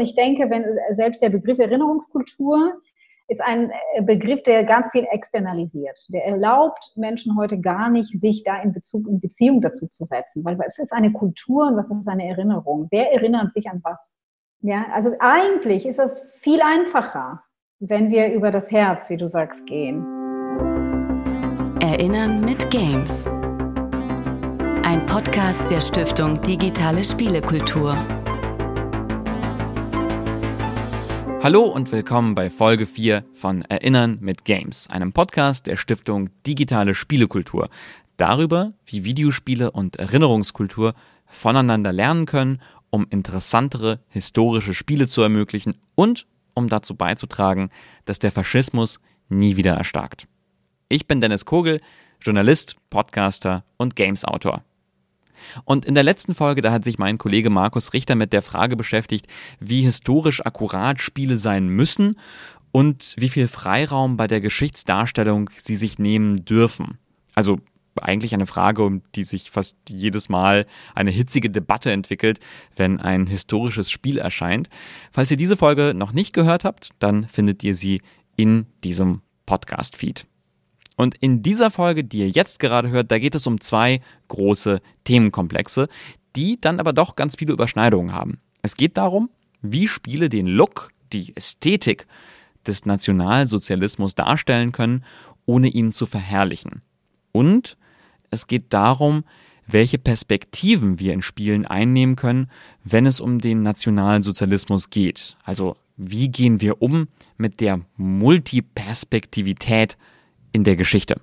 [0.00, 2.80] Ich denke, wenn selbst der Begriff Erinnerungskultur
[3.26, 5.98] ist ein äh, Begriff, der ganz viel externalisiert.
[6.08, 10.44] Der erlaubt Menschen heute gar nicht, sich da in Bezug, in Beziehung dazu zu setzen,
[10.44, 12.86] weil es ist eine Kultur und was ist eine Erinnerung?
[12.92, 14.14] Wer erinnert sich an was?
[14.60, 17.42] Ja, also eigentlich ist es viel einfacher,
[17.80, 20.06] wenn wir über das Herz, wie du sagst, gehen.
[21.80, 23.26] Erinnern mit Games.
[24.84, 27.96] Ein Podcast der Stiftung Digitale Spielekultur.
[31.40, 36.96] Hallo und willkommen bei Folge 4 von Erinnern mit Games, einem Podcast der Stiftung Digitale
[36.96, 37.70] Spielekultur.
[38.16, 40.94] Darüber, wie Videospiele und Erinnerungskultur
[41.26, 42.60] voneinander lernen können,
[42.90, 47.70] um interessantere historische Spiele zu ermöglichen und um dazu beizutragen,
[48.04, 48.98] dass der Faschismus
[49.28, 50.26] nie wieder erstarkt.
[50.88, 51.80] Ich bin Dennis Kogel,
[52.20, 54.64] Journalist, Podcaster und Games-Autor.
[55.64, 58.76] Und in der letzten Folge, da hat sich mein Kollege Markus Richter mit der Frage
[58.76, 59.26] beschäftigt,
[59.60, 62.16] wie historisch akkurat Spiele sein müssen
[62.72, 66.98] und wie viel Freiraum bei der Geschichtsdarstellung sie sich nehmen dürfen.
[67.34, 67.58] Also
[68.00, 72.38] eigentlich eine Frage, um die sich fast jedes Mal eine hitzige Debatte entwickelt,
[72.76, 74.68] wenn ein historisches Spiel erscheint.
[75.10, 78.00] Falls ihr diese Folge noch nicht gehört habt, dann findet ihr sie
[78.36, 80.27] in diesem Podcast-Feed.
[80.98, 84.80] Und in dieser Folge, die ihr jetzt gerade hört, da geht es um zwei große
[85.04, 85.88] Themenkomplexe,
[86.34, 88.40] die dann aber doch ganz viele Überschneidungen haben.
[88.62, 89.30] Es geht darum,
[89.62, 92.08] wie Spiele den Look, die Ästhetik
[92.66, 95.04] des Nationalsozialismus darstellen können,
[95.46, 96.82] ohne ihn zu verherrlichen.
[97.30, 97.76] Und
[98.32, 99.22] es geht darum,
[99.68, 102.50] welche Perspektiven wir in Spielen einnehmen können,
[102.82, 105.36] wenn es um den Nationalsozialismus geht.
[105.44, 109.96] Also wie gehen wir um mit der Multiperspektivität
[110.52, 111.20] in der Geschichte.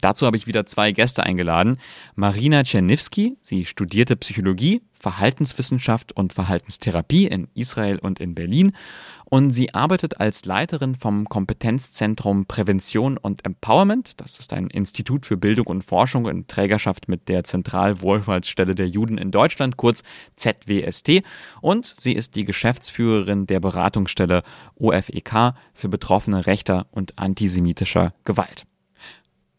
[0.00, 1.78] Dazu habe ich wieder zwei Gäste eingeladen.
[2.14, 8.72] Marina Czerniewski, sie studierte Psychologie, Verhaltenswissenschaft und Verhaltenstherapie in Israel und in Berlin
[9.30, 14.20] und sie arbeitet als Leiterin vom Kompetenzzentrum Prävention und Empowerment.
[14.20, 19.18] Das ist ein Institut für Bildung und Forschung in Trägerschaft mit der Zentralwohlfahrtsstelle der Juden
[19.18, 20.02] in Deutschland, kurz
[20.34, 21.22] ZWST.
[21.60, 24.42] Und sie ist die Geschäftsführerin der Beratungsstelle
[24.74, 28.64] OFEK für Betroffene rechter und antisemitischer Gewalt.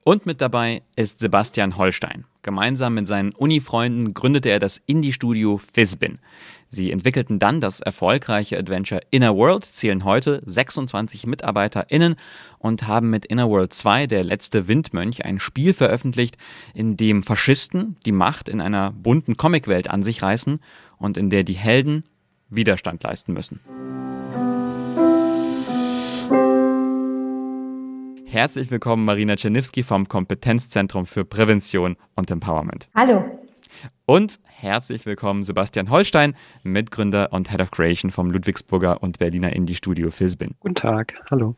[0.04, 2.26] Und mit dabei ist Sebastian Holstein.
[2.44, 6.19] Gemeinsam mit seinen Uni-Freunden gründete er das Indie-Studio Fizbin.
[6.68, 12.16] Sie entwickelten dann das erfolgreiche Adventure Inner World, zählen heute 26 MitarbeiterInnen
[12.57, 16.38] und haben mit Inner World 2, der letzte Windmönch, ein Spiel veröffentlicht,
[16.74, 20.59] in dem Faschisten die Macht in einer bunten Comicwelt an sich reißen
[20.97, 22.06] und in der die Helden
[22.50, 23.59] Widerstand leisten müssen.
[28.31, 32.88] Herzlich willkommen, Marina Czerniewski vom Kompetenzzentrum für Prävention und Empowerment.
[32.96, 33.25] Hallo.
[34.06, 40.12] Und herzlich willkommen, Sebastian Holstein, Mitgründer und Head of Creation vom Ludwigsburger und Berliner Indie-Studio
[40.12, 40.56] Fisbin.
[40.62, 41.58] Guten Tag, hallo.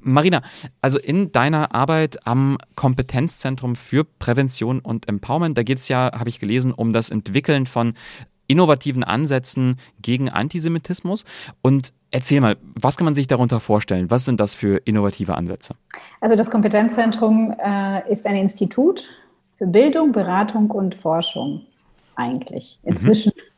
[0.00, 0.42] Marina,
[0.82, 6.28] also in deiner Arbeit am Kompetenzzentrum für Prävention und Empowerment, da geht es ja, habe
[6.28, 7.94] ich gelesen, um das Entwickeln von
[8.46, 11.24] innovativen Ansätzen gegen Antisemitismus.
[11.62, 14.10] Und erzähl mal, was kann man sich darunter vorstellen?
[14.10, 15.74] Was sind das für innovative Ansätze?
[16.20, 19.08] Also das Kompetenzzentrum äh, ist ein Institut
[19.58, 21.62] für Bildung, Beratung und Forschung
[22.16, 23.32] eigentlich inzwischen.
[23.34, 23.53] Mhm.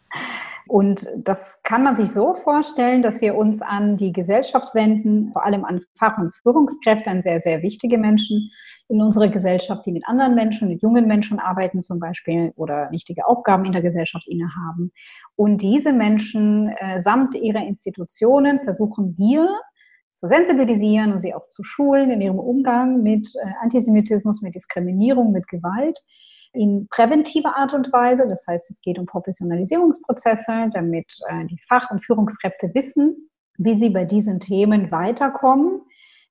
[0.68, 5.44] Und das kann man sich so vorstellen, dass wir uns an die Gesellschaft wenden, vor
[5.44, 8.50] allem an Fach- und Führungskräfte, an sehr, sehr wichtige Menschen
[8.88, 13.26] in unserer Gesellschaft, die mit anderen Menschen, mit jungen Menschen arbeiten zum Beispiel oder wichtige
[13.26, 14.90] Aufgaben in der Gesellschaft innehaben.
[15.36, 19.48] Und diese Menschen äh, samt ihrer Institutionen versuchen wir
[20.14, 25.30] zu sensibilisieren und sie auch zu schulen in ihrem Umgang mit äh, Antisemitismus, mit Diskriminierung,
[25.30, 26.00] mit Gewalt
[26.56, 28.26] in präventiver Art und Weise.
[28.28, 33.90] Das heißt, es geht um Professionalisierungsprozesse, damit äh, die Fach- und Führungskräfte wissen, wie sie
[33.90, 35.82] bei diesen Themen weiterkommen.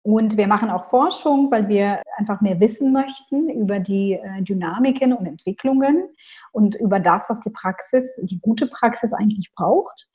[0.03, 5.13] Und wir machen auch Forschung, weil wir einfach mehr wissen möchten über die äh, Dynamiken
[5.13, 6.09] und Entwicklungen
[6.51, 10.07] und über das, was die Praxis, die gute Praxis eigentlich braucht.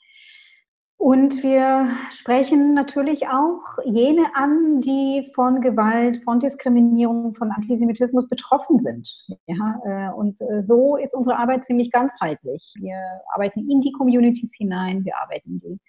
[1.00, 8.78] Und wir sprechen natürlich auch jene an, die von Gewalt, von Diskriminierung, von Antisemitismus betroffen
[8.78, 9.10] sind.
[9.46, 12.74] Ja, äh, und äh, so ist unsere Arbeit ziemlich ganzheitlich.
[12.78, 12.98] Wir
[13.32, 15.80] arbeiten in die Communities hinein, wir arbeiten in die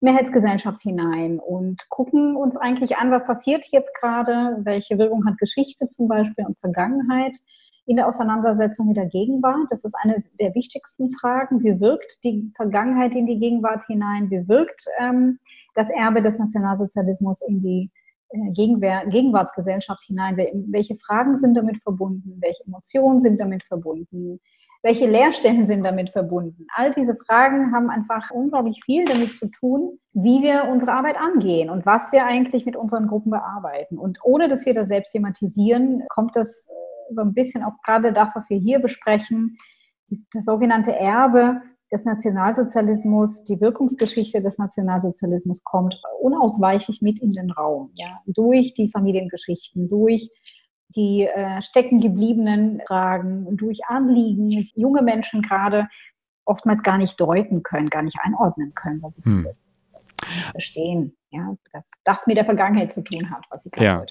[0.00, 5.88] Mehrheitsgesellschaft hinein und gucken uns eigentlich an, was passiert jetzt gerade, welche Wirkung hat Geschichte
[5.88, 7.34] zum Beispiel und Vergangenheit
[7.90, 9.66] in der Auseinandersetzung mit der Gegenwart.
[9.68, 11.60] Das ist eine der wichtigsten Fragen.
[11.64, 14.30] Wie wirkt die Vergangenheit in die Gegenwart hinein?
[14.30, 15.40] Wie wirkt ähm,
[15.74, 17.90] das Erbe des Nationalsozialismus in die
[18.28, 20.36] äh, Gegenwartsgesellschaft hinein?
[20.36, 22.38] Welche Fragen sind damit verbunden?
[22.40, 24.38] Welche Emotionen sind damit verbunden?
[24.84, 26.68] Welche Lehrstellen sind damit verbunden?
[26.76, 31.70] All diese Fragen haben einfach unglaublich viel damit zu tun, wie wir unsere Arbeit angehen
[31.70, 33.98] und was wir eigentlich mit unseren Gruppen bearbeiten.
[33.98, 36.66] Und ohne dass wir das selbst thematisieren, kommt das
[37.10, 39.58] so ein bisschen auch gerade das, was wir hier besprechen,
[40.32, 41.60] das sogenannte Erbe
[41.92, 47.90] des Nationalsozialismus, die Wirkungsgeschichte des Nationalsozialismus kommt unausweichlich mit in den Raum.
[47.94, 50.30] Ja, durch die Familiengeschichten, durch
[50.94, 55.88] die äh, stecken gebliebenen Fragen, durch Anliegen, die junge Menschen gerade
[56.44, 59.46] oftmals gar nicht deuten können, gar nicht einordnen können, was sie hm.
[60.52, 61.16] verstehen.
[61.30, 64.04] Ja, dass das mit der Vergangenheit zu tun hat, was sie gerade ja.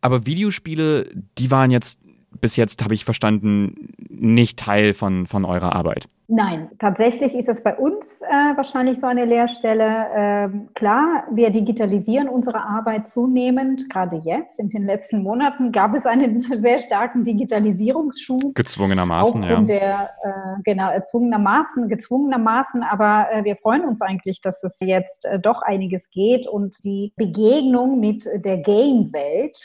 [0.00, 2.00] Aber Videospiele, die waren jetzt
[2.40, 6.08] bis jetzt, habe ich verstanden, nicht Teil von, von eurer Arbeit.
[6.32, 10.06] Nein, tatsächlich ist es bei uns äh, wahrscheinlich so eine Lehrstelle.
[10.14, 13.90] Ähm, klar, wir digitalisieren unsere Arbeit zunehmend.
[13.90, 18.54] Gerade jetzt, in den letzten Monaten, gab es einen sehr starken Digitalisierungsschub.
[18.54, 19.60] Gezwungenermaßen, ja.
[19.62, 22.84] Der, äh, genau, erzwungenermaßen, gezwungenermaßen.
[22.84, 26.46] Aber äh, wir freuen uns eigentlich, dass es jetzt äh, doch einiges geht.
[26.46, 29.58] Und die Begegnung mit der Game-Welt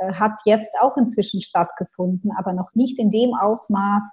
[0.00, 4.04] äh, hat jetzt auch inzwischen stattgefunden, aber noch nicht in dem Ausmaß,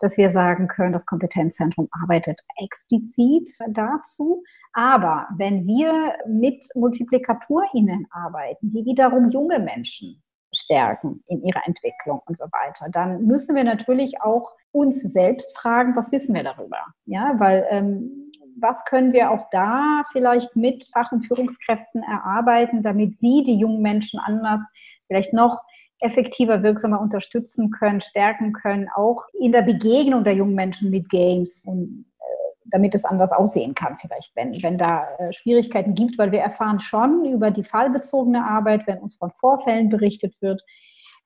[0.00, 4.42] dass wir sagen können, das Kompetenzzentrum arbeitet explizit dazu.
[4.72, 12.36] Aber wenn wir mit MultiplikatorInnen arbeiten, die wiederum junge Menschen stärken in ihrer Entwicklung und
[12.36, 16.78] so weiter, dann müssen wir natürlich auch uns selbst fragen, was wissen wir darüber?
[17.06, 23.18] Ja, weil ähm, was können wir auch da vielleicht mit Fach- und Führungskräften erarbeiten, damit
[23.18, 24.62] sie die jungen Menschen anders
[25.06, 25.60] vielleicht noch
[26.00, 31.62] effektiver, wirksamer unterstützen können, stärken können, auch in der Begegnung der jungen Menschen mit Games
[31.64, 32.24] und äh,
[32.66, 36.80] damit es anders aussehen kann, vielleicht, wenn, wenn da äh, Schwierigkeiten gibt, weil wir erfahren
[36.80, 40.62] schon über die fallbezogene Arbeit, wenn uns von Vorfällen berichtet wird,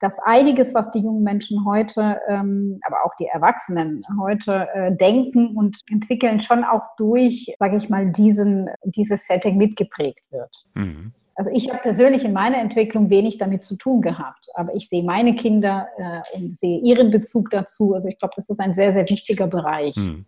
[0.01, 5.57] dass einiges, was die jungen Menschen heute, ähm, aber auch die Erwachsenen heute äh, denken
[5.57, 10.55] und entwickeln, schon auch durch, sage ich mal, diesen, dieses Setting mitgeprägt wird.
[10.75, 11.13] Mhm.
[11.39, 15.05] Also ich habe persönlich in meiner Entwicklung wenig damit zu tun gehabt, aber ich sehe
[15.05, 17.95] meine Kinder äh, und sehe ihren Bezug dazu.
[17.95, 19.95] Also ich glaube, das ist ein sehr, sehr wichtiger Bereich.
[19.95, 20.25] Hm.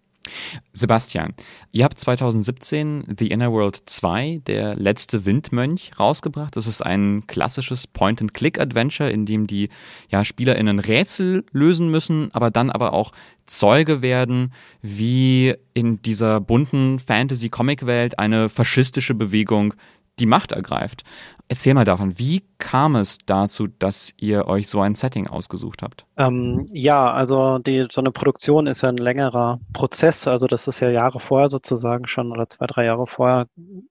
[0.73, 1.35] Sebastian,
[1.73, 6.55] ihr habt 2017 The Inner World 2, der letzte Windmönch, rausgebracht.
[6.55, 9.69] Das ist ein klassisches Point-and-Click-Adventure, in dem die
[10.11, 13.11] ja, SpielerInnen Rätsel lösen müssen, aber dann aber auch
[13.47, 19.75] Zeuge werden, wie in dieser bunten Fantasy-Comic-Welt eine faschistische Bewegung
[20.21, 21.03] die Macht ergreift.
[21.49, 26.07] Erzähl mal davon, wie kam es dazu, dass ihr euch so ein Setting ausgesucht habt?
[26.17, 30.29] Ähm, ja, also die, so eine Produktion ist ja ein längerer Prozess.
[30.29, 33.47] Also das ist ja Jahre vorher sozusagen schon oder zwei, drei Jahre vorher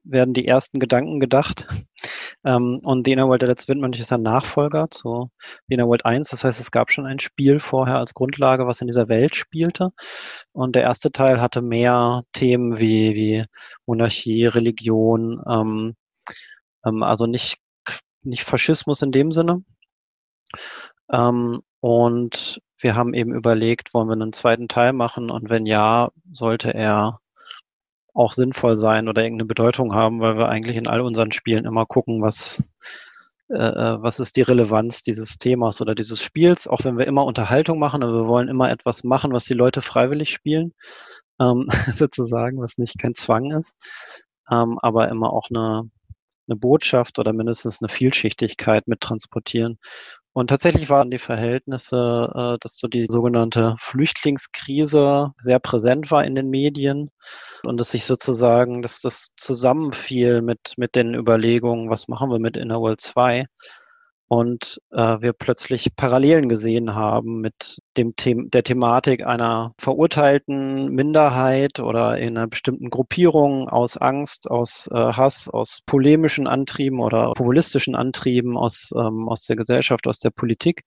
[0.06, 1.68] werden die ersten Gedanken gedacht.
[2.46, 5.30] Ähm, und The Inner World der letzte Windmönch ist ein Nachfolger zu
[5.68, 6.30] The Inner World 1.
[6.30, 9.90] Das heißt, es gab schon ein Spiel vorher als Grundlage, was in dieser Welt spielte.
[10.54, 13.46] Und der erste Teil hatte mehr Themen wie, wie
[13.86, 15.96] Monarchie, Religion, ähm,
[16.86, 17.58] ähm, also nicht,
[18.24, 19.64] nicht Faschismus in dem Sinne.
[21.12, 26.12] Ähm, und wir haben eben überlegt, wollen wir einen zweiten Teil machen und wenn ja,
[26.32, 27.20] sollte er
[28.14, 31.86] auch sinnvoll sein oder irgendeine Bedeutung haben, weil wir eigentlich in all unseren Spielen immer
[31.86, 32.70] gucken, was,
[33.50, 37.26] äh, äh was ist die Relevanz dieses Themas oder dieses Spiels, auch wenn wir immer
[37.26, 40.74] Unterhaltung machen, aber wir wollen immer etwas machen, was die Leute freiwillig spielen,
[41.40, 43.76] ähm, sozusagen, was nicht kein Zwang ist,
[44.52, 45.90] ähm, aber immer auch eine,
[46.50, 49.78] eine Botschaft oder mindestens eine Vielschichtigkeit mit transportieren.
[50.34, 56.36] Und tatsächlich waren die Verhältnisse, äh, dass so die sogenannte Flüchtlingskrise sehr präsent war in
[56.36, 57.12] den Medien
[57.64, 62.58] und dass sich sozusagen, dass das zusammenfiel mit, mit den Überlegungen, was machen wir mit
[62.58, 63.48] Inner World 2
[64.30, 71.80] und äh, wir plötzlich Parallelen gesehen haben mit dem The der Thematik einer verurteilten Minderheit
[71.80, 77.96] oder in einer bestimmten Gruppierung aus Angst, aus äh, Hass, aus polemischen Antrieben oder populistischen
[77.96, 80.84] Antrieben aus, ähm, aus der Gesellschaft, aus der Politik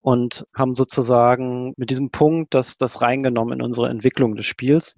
[0.00, 4.94] und haben sozusagen mit diesem Punkt das, das reingenommen in unsere Entwicklung des Spiels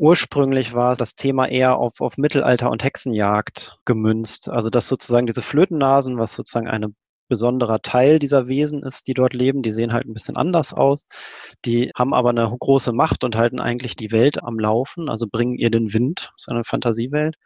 [0.00, 4.48] Ursprünglich war das Thema eher auf, auf Mittelalter und Hexenjagd gemünzt.
[4.48, 6.96] Also dass sozusagen diese Flötennasen, was sozusagen ein
[7.28, 11.04] besonderer Teil dieser Wesen ist, die dort leben, die sehen halt ein bisschen anders aus.
[11.66, 15.58] Die haben aber eine große Macht und halten eigentlich die Welt am Laufen, also bringen
[15.58, 17.36] ihr den Wind, das ist eine Fantasiewelt.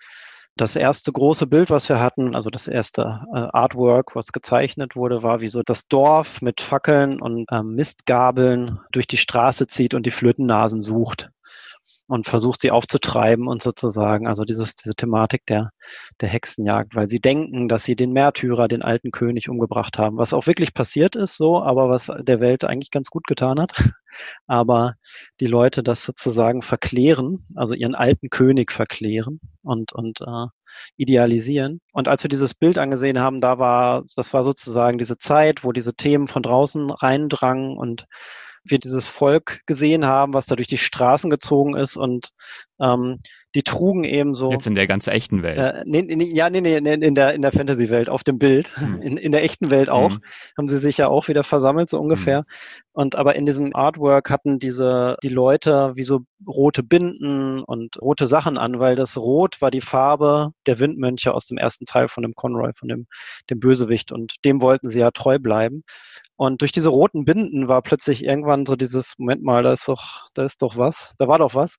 [0.57, 5.25] Das erste große Bild, was wir hatten, also das erste äh, Artwork, was gezeichnet wurde,
[5.25, 10.07] war, wie so das Dorf mit Fackeln und ähm, Mistgabeln durch die Straße zieht und
[10.07, 11.31] die Flötennasen sucht.
[12.07, 15.71] Und versucht sie aufzutreiben und sozusagen, also dieses, diese Thematik der,
[16.21, 20.35] der Hexenjagd, weil sie denken, dass sie den Märtyrer, den alten König umgebracht haben, was
[20.35, 23.73] auch wirklich passiert ist, so, aber was der Welt eigentlich ganz gut getan hat.
[24.47, 24.95] Aber
[25.41, 30.47] die Leute das sozusagen verklären, also ihren alten König verklären und, und äh,
[30.97, 31.81] idealisieren.
[31.93, 35.73] Und als wir dieses Bild angesehen haben, da war, das war sozusagen diese Zeit, wo
[35.73, 38.07] diese Themen von draußen reindrangen und
[38.65, 42.31] wir dieses Volk gesehen haben, was da durch die Straßen gezogen ist und
[42.81, 43.21] ähm,
[43.55, 44.51] die trugen eben so.
[44.51, 45.59] Jetzt in der ganz echten Welt.
[45.59, 48.77] Äh, nee, nee, ja, nee, nee, in der, in der Fantasy-Welt, auf dem Bild.
[48.77, 48.95] Hm.
[49.05, 50.13] In, in der echten Welt auch.
[50.13, 50.21] Hm.
[50.59, 52.39] Haben sie sich ja auch wieder versammelt, so ungefähr.
[52.39, 52.45] Hm.
[52.93, 58.27] Und aber in diesem Artwork hatten diese, die Leute wie so rote Binden und rote
[58.27, 62.23] Sachen an, weil das Rot war die Farbe der Windmönche aus dem ersten Teil von
[62.23, 63.07] dem Conroy, von dem,
[63.51, 64.13] dem Bösewicht.
[64.13, 65.83] Und dem wollten sie ja treu bleiben.
[66.37, 70.27] Und durch diese roten Binden war plötzlich irgendwann so dieses, Moment mal, da ist doch,
[70.35, 71.77] da ist doch was, da war doch was.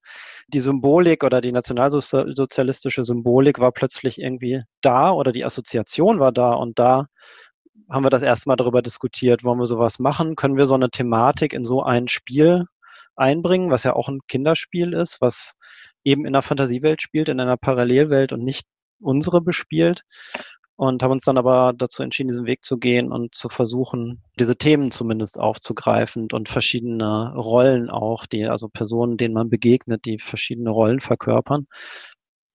[0.47, 6.51] Die Symbolik oder die nationalsozialistische Symbolik war plötzlich irgendwie da oder die Assoziation war da
[6.51, 7.07] und da
[7.89, 10.35] haben wir das erstmal darüber diskutiert, wollen wir sowas machen?
[10.35, 12.65] Können wir so eine Thematik in so ein Spiel
[13.15, 15.55] einbringen, was ja auch ein Kinderspiel ist, was
[16.03, 18.67] eben in einer Fantasiewelt spielt, in einer Parallelwelt und nicht
[18.99, 20.03] unsere bespielt
[20.77, 24.57] und haben uns dann aber dazu entschieden, diesen Weg zu gehen und zu versuchen, diese
[24.57, 30.69] Themen zumindest aufzugreifen und verschiedene Rollen auch, die, also Personen, denen man begegnet, die verschiedene
[30.69, 31.67] Rollen verkörpern.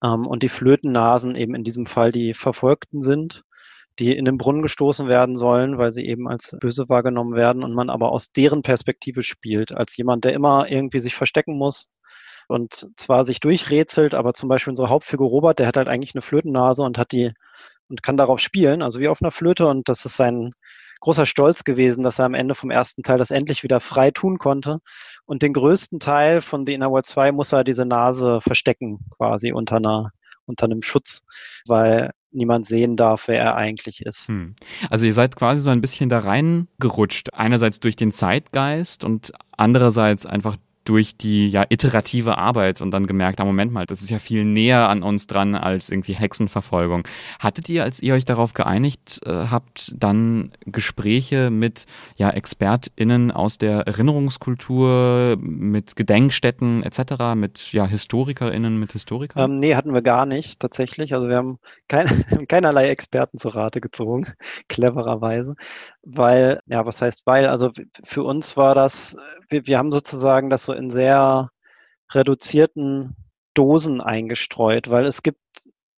[0.02, 3.42] Ähm, und die Flötennasen eben in diesem Fall die Verfolgten sind,
[3.98, 7.74] die in den Brunnen gestoßen werden sollen, weil sie eben als böse wahrgenommen werden und
[7.74, 11.88] man aber aus deren Perspektive spielt, als jemand, der immer irgendwie sich verstecken muss,
[12.48, 16.22] und zwar sich durchrätselt, aber zum Beispiel unsere Hauptfigur Robert, der hat halt eigentlich eine
[16.22, 17.32] Flötennase und hat die
[17.90, 19.66] und kann darauf spielen, also wie auf einer Flöte.
[19.66, 20.52] Und das ist sein
[21.00, 24.38] großer Stolz gewesen, dass er am Ende vom ersten Teil das endlich wieder frei tun
[24.38, 24.78] konnte.
[25.26, 29.52] Und den größten Teil von The Inner World 2 muss er diese Nase verstecken, quasi
[29.52, 30.12] unter einer
[30.50, 31.22] unter einem Schutz,
[31.66, 34.28] weil niemand sehen darf, wer er eigentlich ist.
[34.28, 34.54] Hm.
[34.90, 37.34] Also ihr seid quasi so ein bisschen da reingerutscht.
[37.34, 43.40] Einerseits durch den Zeitgeist und andererseits einfach durch die ja iterative Arbeit und dann gemerkt,
[43.40, 47.06] ah, Moment mal, das ist ja viel näher an uns dran als irgendwie Hexenverfolgung.
[47.38, 51.84] Hattet ihr, als ihr euch darauf geeinigt äh, habt, dann Gespräche mit
[52.16, 59.50] ja ExpertInnen aus der Erinnerungskultur, mit Gedenkstätten etc., mit ja HistorikerInnen, mit Historikern?
[59.52, 61.12] Ähm, nee, hatten wir gar nicht tatsächlich.
[61.12, 61.58] Also wir haben
[61.88, 62.06] kein,
[62.48, 64.28] keinerlei Experten zu Rate gezogen,
[64.68, 65.56] clevererweise.
[66.02, 67.46] Weil, ja, was heißt weil?
[67.46, 67.70] Also
[68.04, 69.16] für uns war das,
[69.50, 71.50] wir, wir haben sozusagen das so in sehr
[72.12, 73.16] reduzierten
[73.54, 75.40] Dosen eingestreut, weil es gibt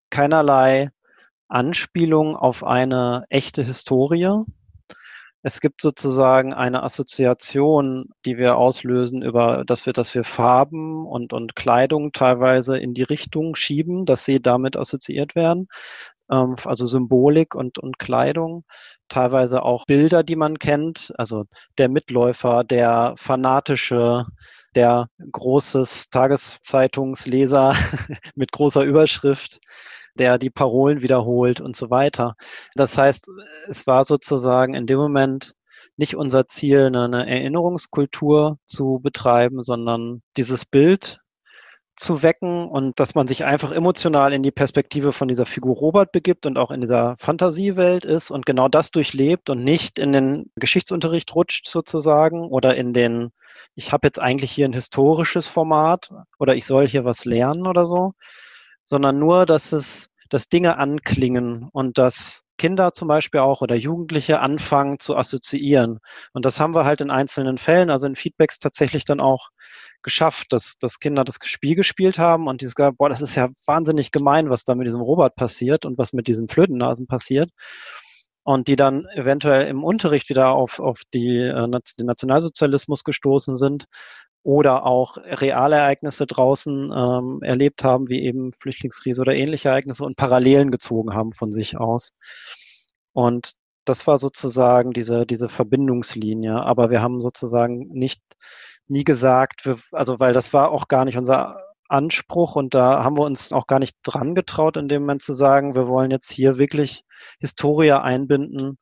[0.10, 0.90] keinerlei
[1.48, 4.44] Anspielung auf eine echte Historie.
[5.44, 11.34] Es gibt sozusagen eine Assoziation, die wir auslösen über, dass wir, dass wir Farben und,
[11.34, 15.68] und Kleidung teilweise in die Richtung schieben, dass sie damit assoziiert werden.
[16.32, 18.66] Ähm, also Symbolik und, und Kleidung
[19.10, 21.46] teilweise auch Bilder, die man kennt, also
[21.78, 24.26] der Mitläufer, der fanatische,
[24.76, 27.76] der großes Tageszeitungsleser
[28.36, 29.60] mit großer Überschrift,
[30.16, 32.36] der die Parolen wiederholt und so weiter.
[32.76, 33.30] Das heißt,
[33.68, 35.54] es war sozusagen in dem Moment
[35.98, 41.20] nicht unser Ziel, eine Erinnerungskultur zu betreiben, sondern dieses Bild
[41.96, 46.12] zu wecken und dass man sich einfach emotional in die Perspektive von dieser Figur Robert
[46.12, 50.52] begibt und auch in dieser Fantasiewelt ist und genau das durchlebt und nicht in den
[50.56, 53.32] Geschichtsunterricht rutscht sozusagen oder in den,
[53.76, 57.86] ich habe jetzt eigentlich hier ein historisches Format oder ich soll hier was lernen oder
[57.86, 58.14] so,
[58.84, 64.40] sondern nur, dass es, dass Dinge anklingen und dass Kinder zum Beispiel auch oder Jugendliche
[64.40, 66.00] anfangen zu assoziieren.
[66.32, 69.50] Und das haben wir halt in einzelnen Fällen, also in Feedbacks tatsächlich dann auch
[70.04, 74.12] geschafft, dass, dass Kinder das Spiel gespielt haben und dieses, boah, das ist ja wahnsinnig
[74.12, 77.50] gemein, was da mit diesem Robot passiert und was mit diesen Flötennasen passiert.
[78.44, 81.68] Und die dann eventuell im Unterricht wieder auf, auf die, äh,
[81.98, 83.86] den Nationalsozialismus gestoßen sind
[84.44, 90.18] oder auch reale Ereignisse draußen ähm, erlebt haben, wie eben Flüchtlingskrise oder ähnliche Ereignisse und
[90.18, 92.12] Parallelen gezogen haben von sich aus.
[93.14, 93.54] Und
[93.86, 96.56] das war sozusagen diese, diese Verbindungslinie.
[96.64, 98.22] Aber wir haben sozusagen nicht,
[98.88, 101.58] nie gesagt, wir, also weil das war auch gar nicht unser
[101.92, 105.34] Anspruch und da haben wir uns auch gar nicht dran getraut, in dem Moment zu
[105.34, 107.04] sagen, wir wollen jetzt hier wirklich
[107.40, 108.78] Historie einbinden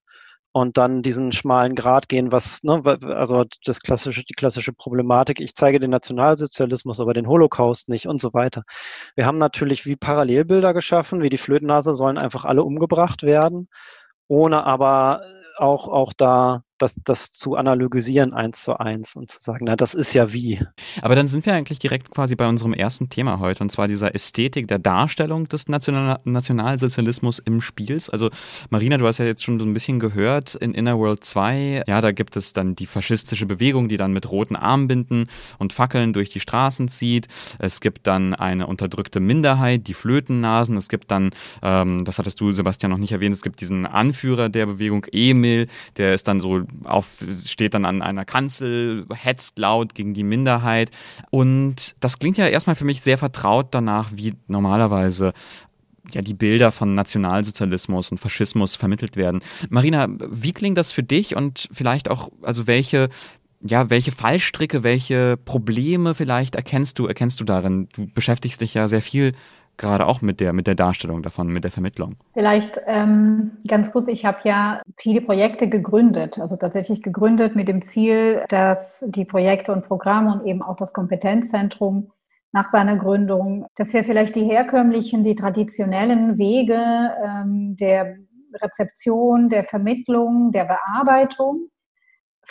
[0.51, 5.53] und dann diesen schmalen Grad gehen, was, ne, also das klassische, die klassische Problematik, ich
[5.55, 8.63] zeige den Nationalsozialismus, aber den Holocaust nicht und so weiter.
[9.15, 13.69] Wir haben natürlich wie Parallelbilder geschaffen, wie die Flötennase sollen einfach alle umgebracht werden,
[14.27, 15.21] ohne aber
[15.57, 19.93] auch, auch da das, das zu analogisieren eins zu eins und zu sagen, na, das
[19.93, 20.59] ist ja wie.
[21.01, 24.15] Aber dann sind wir eigentlich direkt quasi bei unserem ersten Thema heute, und zwar dieser
[24.15, 28.09] Ästhetik der Darstellung des National Nationalsozialismus im Spiels.
[28.09, 28.29] Also
[28.69, 32.01] Marina, du hast ja jetzt schon so ein bisschen gehört, in Inner World 2, ja,
[32.01, 36.29] da gibt es dann die faschistische Bewegung, die dann mit roten Armbinden und Fackeln durch
[36.29, 37.27] die Straßen zieht.
[37.59, 40.77] Es gibt dann eine unterdrückte Minderheit, die Flötennasen.
[40.77, 41.31] Es gibt dann,
[41.61, 45.67] ähm, das hattest du, Sebastian, noch nicht erwähnt, es gibt diesen Anführer der Bewegung, Emil,
[45.97, 50.91] der ist dann so auf, steht dann an einer Kanzel, hetzt laut gegen die Minderheit.
[51.29, 55.33] Und das klingt ja erstmal für mich sehr vertraut danach, wie normalerweise
[56.13, 59.41] ja, die Bilder von Nationalsozialismus und Faschismus vermittelt werden.
[59.69, 63.09] Marina, wie klingt das für dich und vielleicht auch, also welche,
[63.61, 67.89] ja, welche Fallstricke, welche Probleme vielleicht erkennst du, erkennst du darin?
[67.93, 69.33] Du beschäftigst dich ja sehr viel
[69.79, 72.17] gerade auch mit der, mit der Darstellung davon, mit der Vermittlung?
[72.33, 77.81] Vielleicht ähm, ganz kurz, ich habe ja viele Projekte gegründet, also tatsächlich gegründet mit dem
[77.81, 82.11] Ziel, dass die Projekte und Programme und eben auch das Kompetenzzentrum
[82.51, 88.17] nach seiner Gründung, dass wir vielleicht die herkömmlichen, die traditionellen Wege ähm, der
[88.61, 91.69] Rezeption, der Vermittlung, der Bearbeitung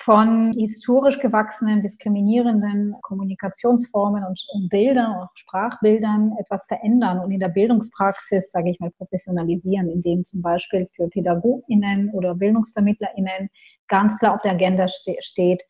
[0.05, 7.49] von historisch gewachsenen, diskriminierenden Kommunikationsformen und, und Bildern, auch Sprachbildern etwas verändern und in der
[7.49, 13.51] Bildungspraxis, sage ich mal, professionalisieren, indem zum Beispiel für PädagogInnen oder BildungsvermittlerInnen
[13.89, 15.63] ganz klar auf der Agenda ste steht,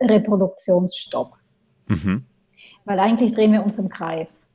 [0.00, 1.34] Reproduktionsstopp.
[1.88, 2.24] Mhm.
[2.84, 4.46] Weil eigentlich drehen wir uns im Kreis.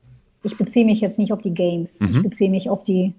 [0.42, 2.06] Ich beziehe mich jetzt nicht auf die Games, mhm.
[2.08, 3.14] ich beziehe mich auf die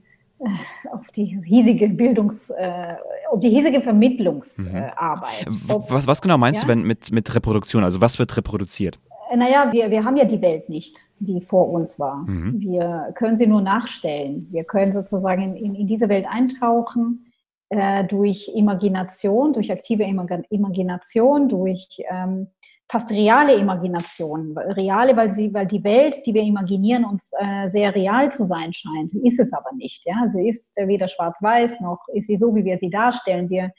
[0.92, 2.96] auf die hiesige Bildungs, äh,
[3.32, 5.48] auf die hiesige Vermittlungsarbeit.
[5.48, 5.84] Mhm.
[5.90, 6.68] was, was, genau meinst ja?
[6.68, 7.84] du wenn, mit, mit Reproduktion?
[7.84, 9.00] Also was wird reproduziert?
[9.32, 12.18] Äh, naja, wir, wir haben ja die Welt nicht, die vor uns war.
[12.28, 12.60] Mhm.
[12.60, 14.48] Wir können sie nur nachstellen.
[14.52, 17.32] Wir können sozusagen in, in, in diese Welt eintauchen
[17.70, 22.48] äh, durch Imagination, durch aktive Imagination, durch ähm,
[22.92, 24.56] fast reale Imagination.
[24.58, 28.74] Reale, weil sie, weil die Welt, die wir imaginieren, uns äh, sehr real zu sein
[28.74, 29.14] scheint.
[29.24, 30.06] Ist es aber nicht.
[30.06, 30.28] Ja?
[30.28, 33.50] Sie ist weder schwarz-weiß noch ist sie so, wie wir sie darstellen.
[33.50, 33.72] Wir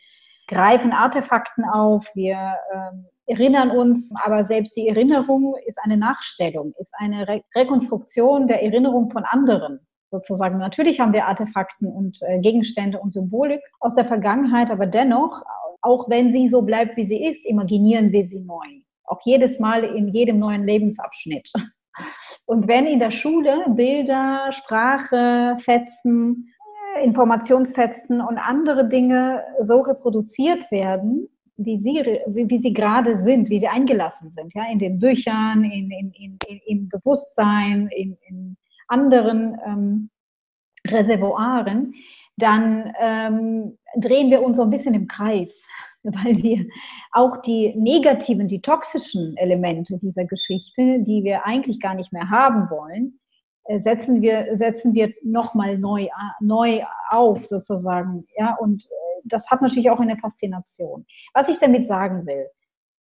[0.48, 6.92] greifen Artefakten auf, wir ähm, erinnern uns, aber selbst die Erinnerung ist eine Nachstellung, ist
[6.98, 10.58] eine Re Rekonstruktion der Erinnerung von anderen sozusagen.
[10.58, 15.42] Natürlich haben wir Artefakten und äh, Gegenstände und Symbolik aus der Vergangenheit, aber dennoch,
[15.82, 19.84] auch wenn sie so bleibt, wie sie ist, imaginieren wir sie neu auch jedes Mal
[19.84, 21.50] in jedem neuen Lebensabschnitt.
[22.46, 26.48] Und wenn in der Schule Bilder, Sprache, Fetzen,
[27.02, 33.68] Informationsfetzen und andere Dinge so reproduziert werden, wie sie, wie sie gerade sind, wie sie
[33.68, 38.56] eingelassen sind, ja, in den Büchern, in, in, in, im Bewusstsein, in, in
[38.88, 40.10] anderen ähm,
[40.86, 41.94] Reservoiren,
[42.36, 45.66] dann ähm, drehen wir uns so ein bisschen im Kreis.
[46.02, 46.66] weil wir
[47.12, 52.68] auch die negativen, die toxischen Elemente dieser Geschichte, die wir eigentlich gar nicht mehr haben
[52.70, 53.20] wollen,
[53.64, 56.08] äh, setzen wir, setzen wir nochmal neu,
[56.40, 58.26] neu auf sozusagen.
[58.36, 58.88] Ja, und äh,
[59.24, 61.06] das hat natürlich auch eine Faszination.
[61.34, 62.46] Was ich damit sagen will,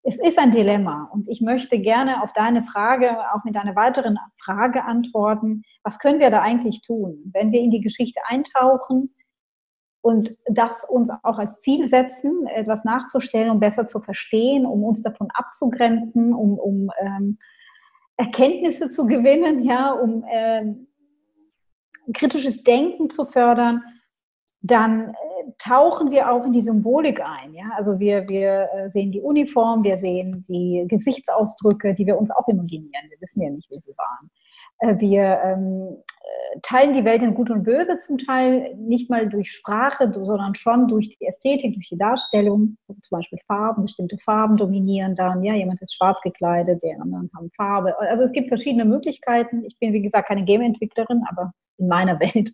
[0.03, 4.17] es ist ein Dilemma und ich möchte gerne auf deine Frage auch mit einer weiteren
[4.43, 5.63] Frage antworten.
[5.83, 9.13] Was können wir da eigentlich tun, wenn wir in die Geschichte eintauchen?
[10.01, 15.01] Und das uns auch als Ziel setzen, etwas nachzustellen, um besser zu verstehen, um uns
[15.01, 17.37] davon abzugrenzen, um, um ähm,
[18.17, 20.87] Erkenntnisse zu gewinnen, ja, um ähm,
[22.13, 23.83] kritisches Denken zu fördern,
[24.61, 25.13] dann äh,
[25.57, 27.53] tauchen wir auch in die Symbolik ein.
[27.53, 27.71] Ja?
[27.75, 32.47] Also wir, wir äh, sehen die Uniform, wir sehen die Gesichtsausdrücke, die wir uns auch
[32.47, 33.09] imaginieren.
[33.09, 34.29] Wir wissen ja nicht, wie sie waren.
[34.79, 35.97] Äh, wir ähm,
[36.61, 40.87] teilen die Welt in Gut und Böse zum Teil nicht mal durch Sprache, sondern schon
[40.87, 42.77] durch die Ästhetik, durch die Darstellung.
[42.87, 45.43] Zum Beispiel Farben, bestimmte Farben dominieren dann.
[45.43, 47.97] Ja, jemand ist schwarz gekleidet, die anderen haben Farbe.
[47.99, 49.63] Also es gibt verschiedene Möglichkeiten.
[49.65, 52.51] Ich bin, wie gesagt, keine Game-Entwicklerin, aber in meiner Welt.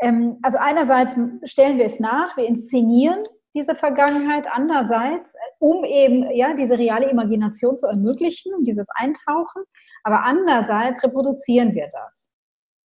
[0.00, 3.22] Ähm, also einerseits stellen wir es nach, wir inszenieren
[3.54, 9.62] diese Vergangenheit, andererseits, um eben ja, diese reale Imagination zu ermöglichen, dieses Eintauchen,
[10.04, 12.30] aber andererseits reproduzieren wir das.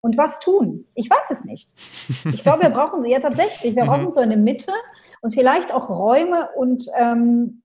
[0.00, 0.86] Und was tun?
[0.94, 1.72] Ich weiß es nicht.
[2.26, 3.74] Ich glaube, wir brauchen sie ja tatsächlich.
[3.74, 4.72] Wir brauchen so eine Mitte
[5.20, 7.62] und vielleicht auch Räume und ähm,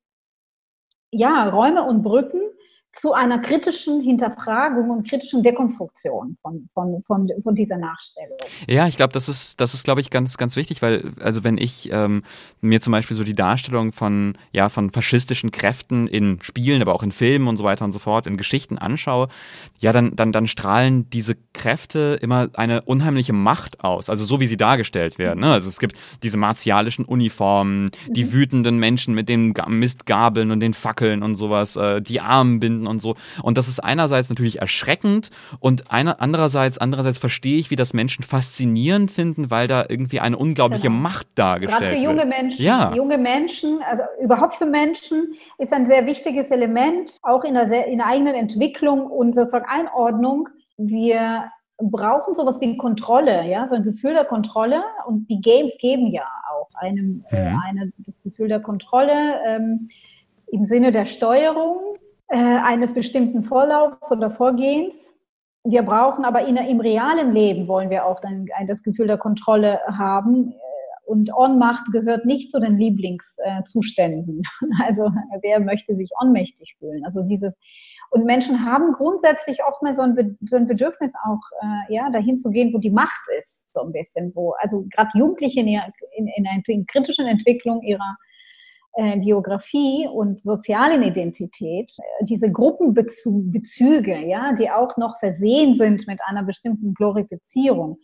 [1.12, 2.42] ja, Räume und Brücken
[2.93, 8.38] zu einer kritischen Hinterfragung und kritischen Dekonstruktion von, von, von, von dieser Nachstellung.
[8.67, 11.58] Ja, ich glaube, das ist, das ist, glaube ich, ganz, ganz wichtig, weil, also wenn
[11.58, 12.23] ich ähm,
[12.60, 17.04] mir zum Beispiel so die Darstellung von, ja, von faschistischen Kräften in Spielen, aber auch
[17.04, 19.30] in Filmen und so weiter und so fort, in Geschichten anschaue,
[19.80, 24.47] ja, dann, dann, dann strahlen diese Kräfte immer eine unheimliche Macht aus, also so wie
[24.47, 25.39] sie dargestellt werden.
[25.39, 25.51] Ne?
[25.51, 28.34] Also es gibt diese martialischen Uniformen, die mhm.
[28.34, 33.02] wütenden Menschen mit den Mistgabeln und den Fackeln und sowas, äh, die Armenbinden finden und
[33.02, 33.15] so.
[33.44, 38.24] Und das ist einerseits natürlich erschreckend und einer, andererseits, andererseits verstehe ich, wie das Menschen
[38.24, 41.02] faszinierend finden, weil da irgendwie eine unglaubliche genau.
[41.02, 41.91] Macht dargestellt wird.
[41.91, 42.30] Gerade für junge wird.
[42.30, 42.63] Menschen.
[42.63, 42.94] Ja.
[42.94, 48.00] Junge Menschen, also überhaupt für Menschen ist ein sehr wichtiges Element, auch in der, in
[48.00, 50.50] der eigenen Entwicklung und sozusagen Einordnung.
[50.78, 51.46] Wir
[51.78, 54.84] brauchen sowas wie Kontrolle, ja, so ein Gefühl der Kontrolle.
[55.08, 57.60] Und die Games geben ja auch einem äh, mhm.
[57.67, 59.89] eine, das Gefühl der Kontrolle ähm,
[60.52, 61.91] im Sinne der Steuerung
[62.32, 65.13] äh, eines bestimmten Vorlaufs oder Vorgehens.
[65.63, 69.80] Wir brauchen aber in, im realen Leben wollen wir auch dann das Gefühl der Kontrolle
[69.86, 70.54] haben.
[71.06, 74.44] Und Ohnmacht gehört nicht zu den Lieblingszuständen.
[74.86, 77.04] Also wer möchte sich ohnmächtig fühlen?
[77.04, 77.54] Also dieses
[78.12, 82.74] und Menschen haben grundsätzlich oft mal so ein, Bedürfnis auch, äh, ja, dahin zu gehen,
[82.74, 86.84] wo die Macht ist, so ein bisschen, wo, also gerade Jugendliche in, in, in einer
[86.88, 88.17] kritischen Entwicklung ihrer
[88.93, 96.19] äh, Biografie und sozialen Identität, äh, diese Gruppenbezüge, ja, die auch noch versehen sind mit
[96.25, 97.99] einer bestimmten Glorifizierung.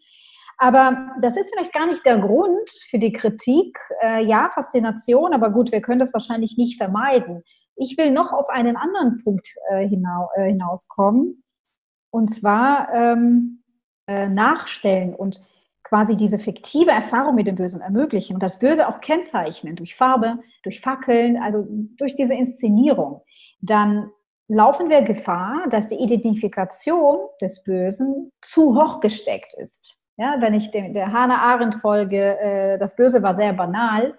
[0.58, 3.78] Aber das ist vielleicht gar nicht der Grund für die Kritik.
[4.02, 7.44] Äh, ja, Faszination, aber gut, wir können das wahrscheinlich nicht vermeiden.
[7.76, 11.44] Ich will noch auf einen anderen Punkt äh, hinau hinauskommen,
[12.10, 13.62] und zwar ähm,
[14.08, 15.42] äh, nachstellen und
[15.88, 20.40] quasi diese fiktive Erfahrung mit dem Bösen ermöglichen und das Böse auch kennzeichnen durch Farbe,
[20.64, 23.22] durch Fackeln, also durch diese Inszenierung,
[23.62, 24.12] dann
[24.50, 29.94] laufen wir Gefahr, dass die Identifikation des Bösen zu hoch gesteckt ist.
[30.18, 34.18] Ja, wenn ich dem, der Hannah Arendt folge, äh, das Böse war sehr banal,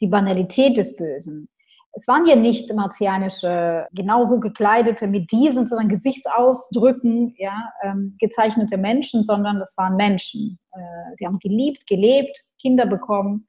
[0.00, 1.48] die Banalität des Bösen
[1.92, 9.24] es waren ja nicht martianische, genauso gekleidete mit diesen, sondern Gesichtsausdrücken, ja, ähm, gezeichnete Menschen,
[9.24, 10.58] sondern das waren Menschen.
[10.72, 13.46] Äh, sie haben geliebt, gelebt, Kinder bekommen,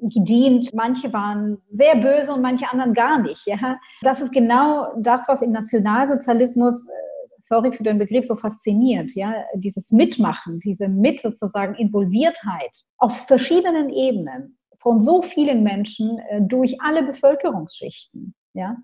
[0.00, 0.72] gedient.
[0.74, 3.46] Manche waren sehr böse und manche anderen gar nicht.
[3.46, 3.78] Ja.
[4.02, 6.92] Das ist genau das, was im Nationalsozialismus, äh,
[7.40, 9.12] sorry für den Begriff, so fasziniert.
[9.14, 14.55] Ja, dieses Mitmachen, diese mit sozusagen Involviertheit auf verschiedenen Ebenen
[14.86, 18.36] von so vielen Menschen äh, durch alle Bevölkerungsschichten.
[18.54, 18.76] Ja?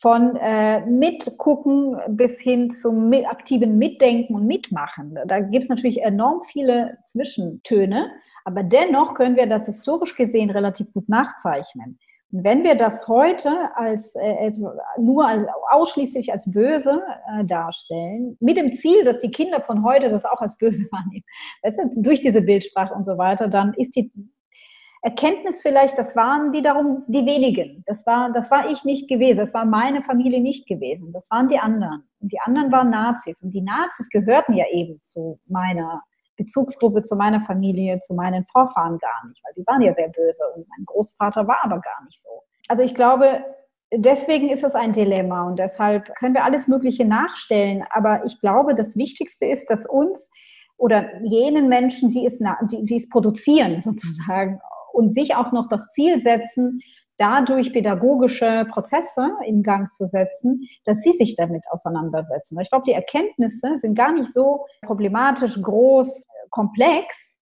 [0.00, 5.18] Von äh, Mitgucken bis hin zum mit, aktiven Mitdenken und Mitmachen.
[5.26, 8.10] Da gibt es natürlich enorm viele Zwischentöne,
[8.46, 11.98] aber dennoch können wir das historisch gesehen relativ gut nachzeichnen.
[12.32, 14.50] Und wenn wir das heute als, äh,
[14.98, 17.02] nur als, ausschließlich als böse
[17.38, 21.24] äh, darstellen, mit dem Ziel, dass die Kinder von heute das auch als böse wahrnehmen,
[21.64, 24.10] weißt du, durch diese Bildsprache und so weiter, dann ist die
[25.04, 27.84] Erkenntnis vielleicht, das waren wiederum die wenigen.
[27.86, 29.36] Das war, das war ich nicht gewesen.
[29.36, 31.12] Das war meine Familie nicht gewesen.
[31.12, 32.08] Das waren die anderen.
[32.20, 33.42] Und die anderen waren Nazis.
[33.42, 36.02] Und die Nazis gehörten ja eben zu meiner
[36.38, 40.42] Bezugsgruppe, zu meiner Familie, zu meinen Vorfahren gar nicht, weil die waren ja sehr böse.
[40.56, 42.42] Und mein Großvater war aber gar nicht so.
[42.68, 43.44] Also ich glaube,
[43.94, 47.84] deswegen ist es ein Dilemma und deshalb können wir alles Mögliche nachstellen.
[47.90, 50.30] Aber ich glaube, das Wichtigste ist, dass uns
[50.78, 54.60] oder jenen Menschen, die es, die, die es produzieren, sozusagen,
[54.94, 56.80] und sich auch noch das Ziel setzen,
[57.18, 62.58] dadurch pädagogische Prozesse in Gang zu setzen, dass sie sich damit auseinandersetzen.
[62.60, 67.36] Ich glaube, die Erkenntnisse sind gar nicht so problematisch, groß, komplex,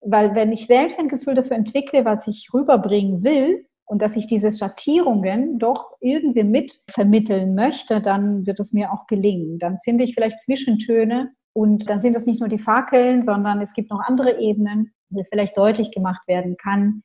[0.00, 4.26] weil wenn ich selbst ein Gefühl dafür entwickle, was ich rüberbringen will und dass ich
[4.26, 9.58] diese Schattierungen doch irgendwie mitvermitteln möchte, dann wird es mir auch gelingen.
[9.58, 13.72] Dann finde ich vielleicht Zwischentöne und dann sind das nicht nur die Fackeln, sondern es
[13.74, 17.02] gibt noch andere Ebenen, es vielleicht deutlich gemacht werden kann,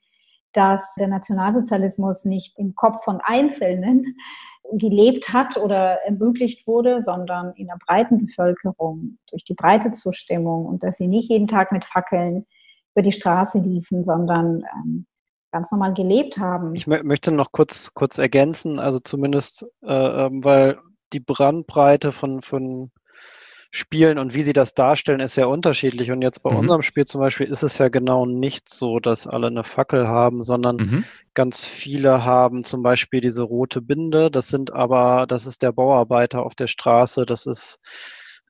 [0.54, 4.16] dass der Nationalsozialismus nicht im Kopf von Einzelnen
[4.74, 10.84] gelebt hat oder ermöglicht wurde, sondern in der breiten Bevölkerung durch die breite Zustimmung und
[10.84, 12.46] dass sie nicht jeden Tag mit Fackeln
[12.94, 15.06] über die Straße liefen, sondern ähm,
[15.52, 16.76] ganz normal gelebt haben.
[16.76, 20.80] Ich möchte noch kurz, kurz ergänzen, also zumindest, äh, ähm, weil
[21.14, 22.92] die Brandbreite von, von
[23.72, 26.12] spielen und wie sie das darstellen, ist sehr unterschiedlich.
[26.12, 26.58] Und jetzt bei mhm.
[26.58, 30.44] unserem Spiel zum Beispiel ist es ja genau nicht so, dass alle eine Fackel haben,
[30.44, 31.06] sondern mhm.
[31.34, 34.32] ganz viele haben zum Beispiel diese rote Binde.
[34.32, 37.80] Das sind aber, das ist der Bauarbeiter auf der Straße, das ist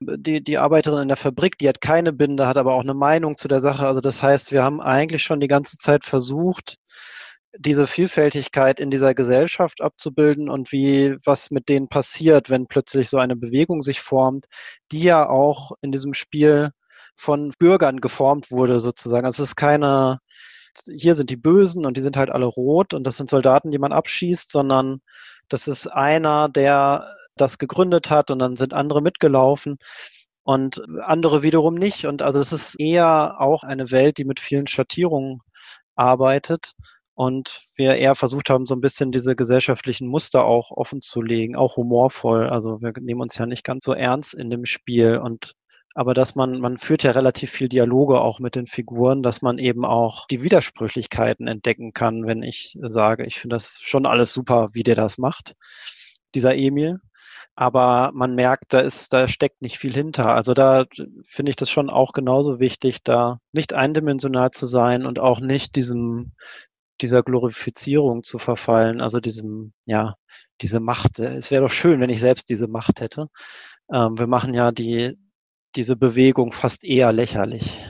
[0.00, 3.36] die, die Arbeiterin in der Fabrik, die hat keine Binde, hat aber auch eine Meinung
[3.36, 3.86] zu der Sache.
[3.86, 6.78] Also das heißt, wir haben eigentlich schon die ganze Zeit versucht,
[7.56, 13.18] diese Vielfältigkeit in dieser Gesellschaft abzubilden und wie was mit denen passiert, wenn plötzlich so
[13.18, 14.46] eine Bewegung sich formt,
[14.92, 16.70] die ja auch in diesem Spiel
[17.16, 19.26] von Bürgern geformt wurde sozusagen.
[19.26, 20.18] Also es ist keine,
[20.94, 23.78] hier sind die Bösen und die sind halt alle rot und das sind Soldaten, die
[23.78, 25.00] man abschießt, sondern
[25.48, 29.78] das ist einer, der das gegründet hat und dann sind andere mitgelaufen
[30.44, 32.06] und andere wiederum nicht.
[32.06, 35.40] Und also es ist eher auch eine Welt, die mit vielen Schattierungen
[35.96, 36.74] arbeitet
[37.18, 41.56] und wir eher versucht haben, so ein bisschen diese gesellschaftlichen Muster auch offen zu legen,
[41.56, 42.48] auch humorvoll.
[42.48, 45.54] Also wir nehmen uns ja nicht ganz so ernst in dem Spiel und
[45.96, 49.58] aber dass man, man führt ja relativ viel Dialoge auch mit den Figuren, dass man
[49.58, 54.68] eben auch die Widersprüchlichkeiten entdecken kann, wenn ich sage, ich finde das schon alles super,
[54.74, 55.56] wie der das macht,
[56.36, 57.00] dieser Emil.
[57.56, 60.36] Aber man merkt, da ist, da steckt nicht viel hinter.
[60.36, 60.84] Also da
[61.24, 65.74] finde ich das schon auch genauso wichtig, da nicht eindimensional zu sein und auch nicht
[65.74, 66.34] diesem,
[67.00, 70.16] dieser Glorifizierung zu verfallen, also diesem, ja,
[70.60, 71.18] diese Macht.
[71.18, 73.28] Es wäre doch schön, wenn ich selbst diese Macht hätte.
[73.92, 75.18] Ähm, wir machen ja die,
[75.76, 77.80] diese Bewegung fast eher lächerlich.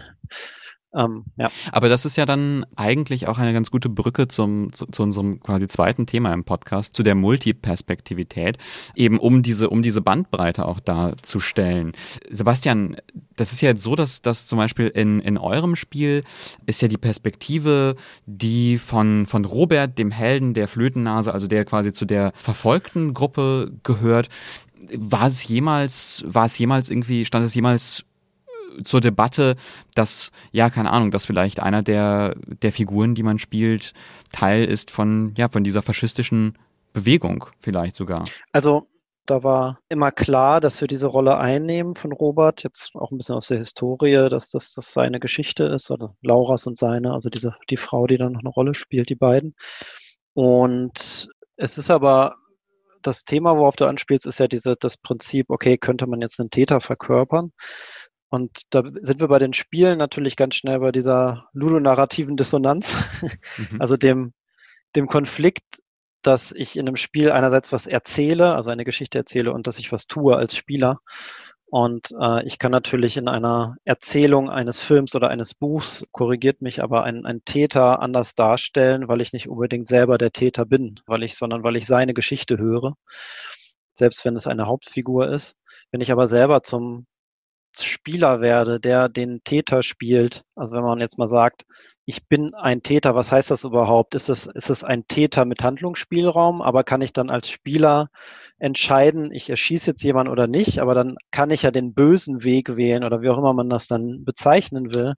[0.95, 1.51] Ähm, ja.
[1.71, 5.41] Aber das ist ja dann eigentlich auch eine ganz gute Brücke zum, zu, zu unserem
[5.41, 8.57] quasi zweiten Thema im Podcast, zu der Multiperspektivität,
[8.95, 11.93] eben um diese, um diese Bandbreite auch darzustellen.
[12.31, 12.97] Sebastian,
[13.37, 16.25] das ist ja jetzt so, dass, dass zum Beispiel in, in eurem Spiel
[16.65, 21.93] ist ja die Perspektive, die von, von Robert, dem Helden der Flötennase, also der quasi
[21.93, 24.31] zu der verfolgten Gruppe gehört,
[24.97, 28.05] war es jemals, war es jemals irgendwie, stand es jemals
[28.85, 29.57] zur Debatte,
[29.95, 33.93] dass, ja, keine Ahnung, dass vielleicht einer der, der Figuren, die man spielt,
[34.33, 36.59] Teil ist von, ja, von dieser faschistischen
[36.93, 38.25] Bewegung vielleicht sogar.
[38.53, 38.89] Also
[39.27, 43.35] da war immer klar, dass wir diese Rolle einnehmen von Robert, jetzt auch ein bisschen
[43.35, 47.55] aus der Historie, dass das, das seine Geschichte ist, also Lauras und seine, also diese,
[47.69, 49.55] die Frau, die dann noch eine Rolle spielt, die beiden.
[50.33, 52.37] Und es ist aber
[53.03, 56.51] das Thema, worauf du anspielst, ist ja diese, das Prinzip, okay, könnte man jetzt einen
[56.51, 57.53] Täter verkörpern?
[58.31, 63.31] Und da sind wir bei den Spielen natürlich ganz schnell bei dieser ludonarrativen Dissonanz, mhm.
[63.81, 64.33] also dem,
[64.97, 65.83] dem Konflikt,
[66.23, 69.93] dass ich in einem Spiel einerseits was erzähle, also eine Geschichte erzähle und dass ich
[69.93, 71.01] was tue als Spieler.
[71.71, 76.83] Und äh, ich kann natürlich in einer Erzählung eines Films oder eines Buchs, korrigiert mich
[76.83, 81.23] aber ein, ein Täter anders darstellen, weil ich nicht unbedingt selber der Täter bin, weil
[81.23, 82.95] ich, sondern weil ich seine Geschichte höre,
[83.95, 85.59] selbst wenn es eine Hauptfigur ist.
[85.91, 87.07] Wenn ich aber selber zum
[87.85, 91.65] Spieler werde, der den Täter spielt, also wenn man jetzt mal sagt,
[92.09, 94.15] ich bin ein Täter, was heißt das überhaupt?
[94.15, 98.09] Ist es, ist es ein Täter mit Handlungsspielraum, aber kann ich dann als Spieler
[98.59, 102.77] entscheiden, ich erschieße jetzt jemanden oder nicht, aber dann kann ich ja den bösen Weg
[102.79, 105.17] wählen oder wie auch immer man das dann bezeichnen will.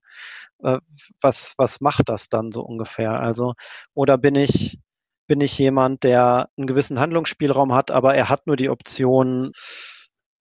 [0.63, 0.79] Äh,
[1.21, 3.19] was, was macht das dann so ungefähr?
[3.19, 3.53] Also,
[3.93, 4.79] oder bin ich,
[5.27, 9.53] bin ich jemand, der einen gewissen Handlungsspielraum hat, aber er hat nur die Option,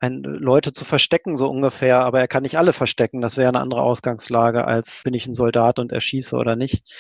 [0.01, 3.21] ein, Leute zu verstecken, so ungefähr, aber er kann nicht alle verstecken.
[3.21, 6.91] Das wäre eine andere Ausgangslage, als bin ich ein Soldat und erschieße oder nicht.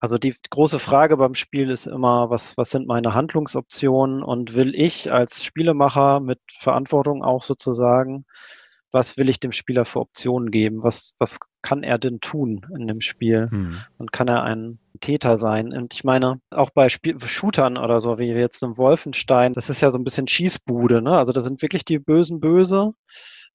[0.00, 4.74] Also die große Frage beim Spiel ist immer, was, was sind meine Handlungsoptionen und will
[4.74, 8.24] ich als Spielemacher mit Verantwortung auch sozusagen,
[8.92, 10.82] was will ich dem Spieler für Optionen geben?
[10.82, 13.48] Was, was kann er denn tun in dem Spiel?
[13.50, 13.78] Hm.
[13.98, 15.72] Und kann er ein Täter sein?
[15.72, 19.80] Und ich meine, auch bei Spiel Shootern oder so, wie jetzt im Wolfenstein, das ist
[19.80, 21.16] ja so ein bisschen Schießbude, ne?
[21.16, 22.92] Also da sind wirklich die Bösen böse,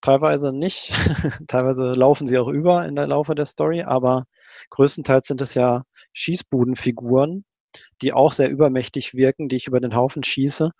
[0.02, 0.94] teilweise nicht.
[1.48, 4.26] teilweise laufen sie auch über in der Laufe der Story, aber
[4.70, 7.44] größtenteils sind es ja Schießbudenfiguren,
[8.02, 10.72] die auch sehr übermächtig wirken, die ich über den Haufen schieße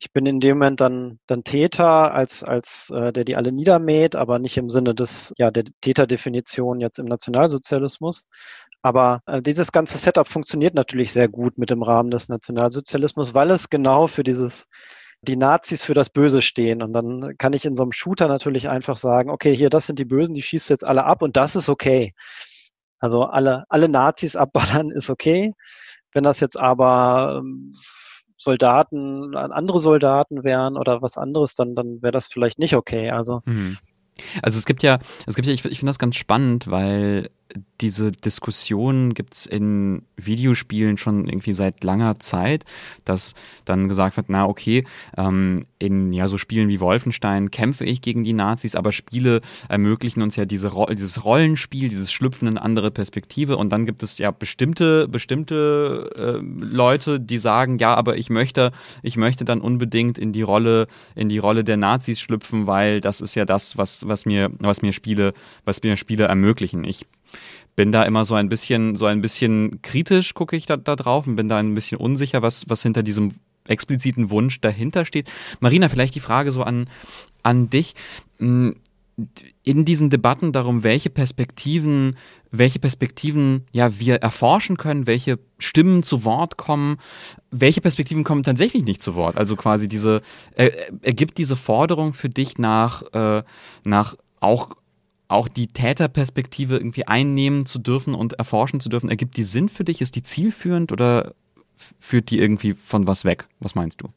[0.00, 4.16] ich bin in dem Moment dann, dann Täter, als, als äh, der die alle niedermäht,
[4.16, 8.26] aber nicht im Sinne des, ja, der Täterdefinition jetzt im Nationalsozialismus.
[8.80, 13.50] Aber äh, dieses ganze Setup funktioniert natürlich sehr gut mit dem Rahmen des Nationalsozialismus, weil
[13.50, 14.68] es genau für dieses,
[15.20, 16.82] die Nazis für das Böse stehen.
[16.82, 19.98] Und dann kann ich in so einem Shooter natürlich einfach sagen, okay, hier, das sind
[19.98, 22.14] die Bösen, die schießt du jetzt alle ab und das ist okay.
[23.00, 25.52] Also alle, alle Nazis abballern ist okay.
[26.12, 27.74] Wenn das jetzt aber ähm,
[28.40, 33.10] Soldaten, andere Soldaten wären oder was anderes, dann, dann wäre das vielleicht nicht okay.
[33.10, 33.76] Also mhm.
[34.42, 37.30] Also es gibt ja, es gibt ja, ich, ich finde das ganz spannend, weil
[37.80, 42.64] diese Diskussion gibt es in Videospielen schon irgendwie seit langer Zeit,
[43.04, 44.84] dass dann gesagt wird, na okay,
[45.16, 50.22] ähm, in ja so Spielen wie Wolfenstein kämpfe ich gegen die Nazis, aber Spiele ermöglichen
[50.22, 54.30] uns ja diese dieses Rollenspiel, dieses Schlüpfen in andere Perspektive und dann gibt es ja
[54.30, 60.32] bestimmte bestimmte äh, Leute, die sagen, ja, aber ich möchte ich möchte dann unbedingt in
[60.32, 64.26] die Rolle in die Rolle der Nazis schlüpfen, weil das ist ja das, was was
[64.26, 65.32] mir was mir Spiele
[65.64, 66.84] was mir Spiele ermöglichen.
[66.84, 67.06] Ich
[67.76, 71.26] bin da immer so ein bisschen, so ein bisschen kritisch gucke ich da, da drauf
[71.26, 73.32] und bin da ein bisschen unsicher, was, was hinter diesem
[73.66, 75.30] expliziten Wunsch dahinter steht.
[75.60, 76.88] Marina, vielleicht die Frage so an,
[77.42, 77.94] an dich.
[78.38, 78.76] Hm,
[79.62, 82.16] in diesen Debatten darum, welche Perspektiven,
[82.50, 86.96] welche Perspektiven ja wir erforschen können, welche Stimmen zu Wort kommen,
[87.50, 89.36] welche Perspektiven kommen tatsächlich nicht zu Wort.
[89.36, 90.22] Also quasi diese
[90.56, 90.70] äh,
[91.02, 93.42] ergibt diese Forderung für dich nach äh,
[93.84, 94.70] nach auch
[95.30, 99.84] auch die Täterperspektive irgendwie einnehmen zu dürfen und erforschen zu dürfen, ergibt die Sinn für
[99.84, 100.00] dich?
[100.00, 101.34] Ist die zielführend oder
[101.98, 103.48] führt die irgendwie von was weg?
[103.60, 104.08] Was meinst du?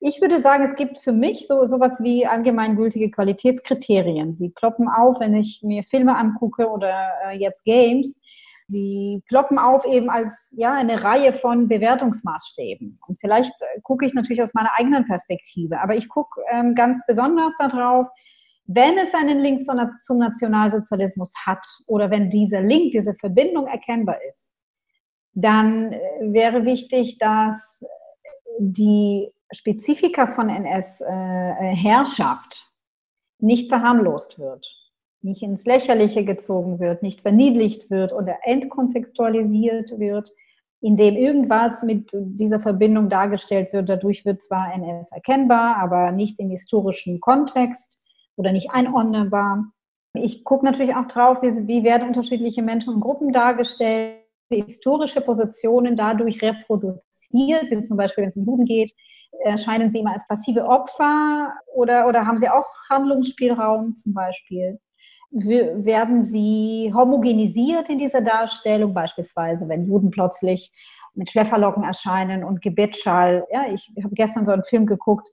[0.00, 4.34] Ich würde sagen, es gibt für mich so sowas wie allgemeingültige Qualitätskriterien.
[4.34, 8.20] Sie ploppen auf, wenn ich mir Filme angucke oder äh, jetzt Games.
[8.68, 12.98] Sie ploppen auf eben als ja eine Reihe von Bewertungsmaßstäben.
[13.06, 17.02] Und vielleicht äh, gucke ich natürlich aus meiner eigenen Perspektive, aber ich gucke ähm, ganz
[17.06, 18.06] besonders darauf,
[18.66, 24.52] wenn es einen Link zum Nationalsozialismus hat oder wenn dieser Link, diese Verbindung erkennbar ist,
[25.34, 27.84] dann äh, wäre wichtig, dass
[28.58, 34.66] die Spezifikas von NS-Herrschaft äh, nicht verharmlost wird,
[35.20, 40.32] nicht ins Lächerliche gezogen wird, nicht verniedlicht wird oder entkontextualisiert wird,
[40.80, 43.88] indem irgendwas mit dieser Verbindung dargestellt wird.
[43.88, 47.98] Dadurch wird zwar NS erkennbar, aber nicht im historischen Kontext
[48.36, 49.66] oder nicht einordnbar.
[50.14, 54.20] Ich gucke natürlich auch drauf, wie, wie werden unterschiedliche Menschen und Gruppen dargestellt,
[54.50, 58.92] historische Positionen dadurch reproduziert, wie zum Beispiel, wenn es um Juden geht,
[59.44, 64.78] erscheinen sie immer als passive Opfer oder, oder haben sie auch Handlungsspielraum zum Beispiel?
[65.30, 70.72] Werden sie homogenisiert in dieser Darstellung, beispielsweise wenn Juden plötzlich
[71.14, 73.46] mit Schläferlocken erscheinen und Gebetschall.
[73.50, 75.28] Ja, ich habe gestern so einen Film geguckt,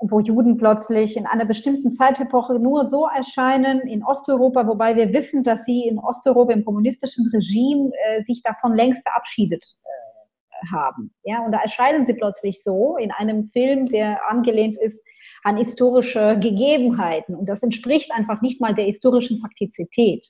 [0.00, 5.42] wo Juden plötzlich in einer bestimmten Zeitepoche nur so erscheinen in Osteuropa, wobei wir wissen,
[5.42, 11.12] dass sie in Osteuropa im kommunistischen Regime äh, sich davon längst verabschiedet äh, haben.
[11.22, 15.02] Ja, und da erscheinen sie plötzlich so in einem Film, der angelehnt ist
[15.42, 17.34] an historische Gegebenheiten.
[17.34, 20.26] Und das entspricht einfach nicht mal der historischen Faktizität.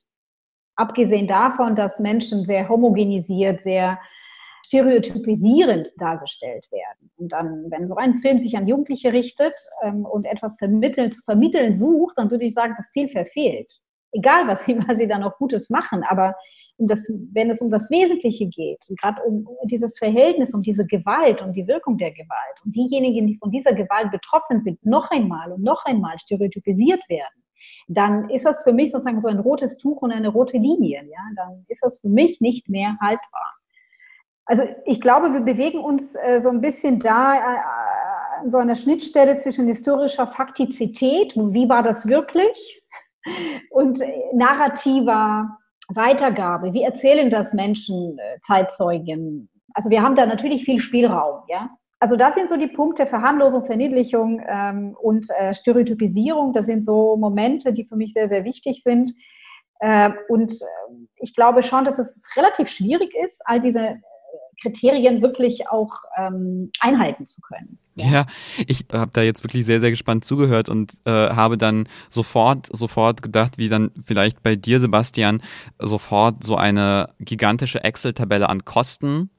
[0.74, 4.00] Abgesehen davon, dass Menschen sehr homogenisiert, sehr
[4.70, 7.10] stereotypisierend dargestellt werden.
[7.16, 11.22] Und dann, wenn so ein Film sich an Jugendliche richtet ähm, und etwas vermitteln, zu
[11.22, 13.72] vermitteln sucht, dann würde ich sagen, das Ziel verfehlt.
[14.12, 16.36] Egal, was sie, was sie da noch Gutes machen, aber
[16.76, 17.00] um das,
[17.32, 21.52] wenn es um das Wesentliche geht, gerade um, um dieses Verhältnis, um diese Gewalt und
[21.54, 25.62] die Wirkung der Gewalt und diejenigen, die von dieser Gewalt betroffen sind, noch einmal und
[25.62, 27.44] noch einmal stereotypisiert werden,
[27.88, 31.02] dann ist das für mich sozusagen so ein rotes Tuch und eine rote Linie.
[31.10, 31.20] Ja?
[31.34, 33.59] Dann ist das für mich nicht mehr haltbar.
[34.50, 38.74] Also ich glaube, wir bewegen uns äh, so ein bisschen da äh, an so einer
[38.74, 42.82] Schnittstelle zwischen historischer Faktizität, wie war das wirklich,
[43.70, 44.00] und
[44.32, 46.72] narrativer Weitergabe.
[46.72, 49.48] Wie erzählen das Menschen, äh, Zeitzeugen?
[49.72, 51.70] Also wir haben da natürlich viel Spielraum, ja.
[52.00, 56.52] Also das sind so die Punkte Verharmlosung, Verniedlichung ähm, und äh, Stereotypisierung.
[56.54, 59.12] Das sind so Momente, die für mich sehr, sehr wichtig sind.
[59.78, 64.00] Äh, und äh, ich glaube schon, dass es relativ schwierig ist, all diese
[64.60, 67.78] Kriterien wirklich auch ähm, einhalten zu können.
[67.94, 68.26] Ja, ja
[68.66, 73.22] ich habe da jetzt wirklich sehr, sehr gespannt zugehört und äh, habe dann sofort, sofort
[73.22, 75.42] gedacht, wie dann vielleicht bei dir, Sebastian,
[75.78, 79.30] sofort so eine gigantische Excel-Tabelle an Kosten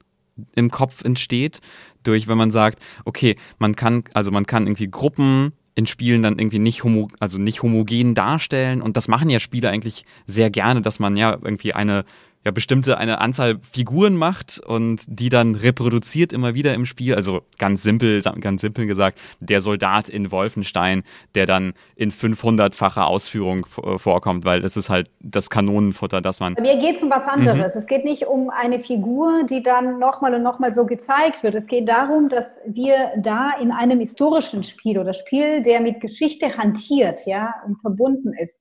[0.54, 1.60] im Kopf entsteht,
[2.02, 6.38] durch, wenn man sagt, okay, man kann, also man kann irgendwie Gruppen in Spielen dann
[6.38, 10.82] irgendwie nicht homo, also nicht homogen darstellen und das machen ja Spiele eigentlich sehr gerne,
[10.82, 12.04] dass man ja irgendwie eine
[12.44, 17.14] ja bestimmte eine Anzahl Figuren macht und die dann reproduziert immer wieder im Spiel.
[17.14, 23.66] Also ganz simpel, ganz simpel gesagt, der Soldat in Wolfenstein, der dann in 500-facher Ausführung
[23.82, 26.54] äh, vorkommt, weil es ist halt das Kanonenfutter, das man.
[26.54, 27.74] Mir geht es um was anderes.
[27.74, 27.80] Mhm.
[27.80, 31.54] Es geht nicht um eine Figur, die dann nochmal und nochmal so gezeigt wird.
[31.54, 36.56] Es geht darum, dass wir da in einem historischen Spiel oder Spiel, der mit Geschichte
[36.56, 38.60] hantiert, ja, und verbunden ist,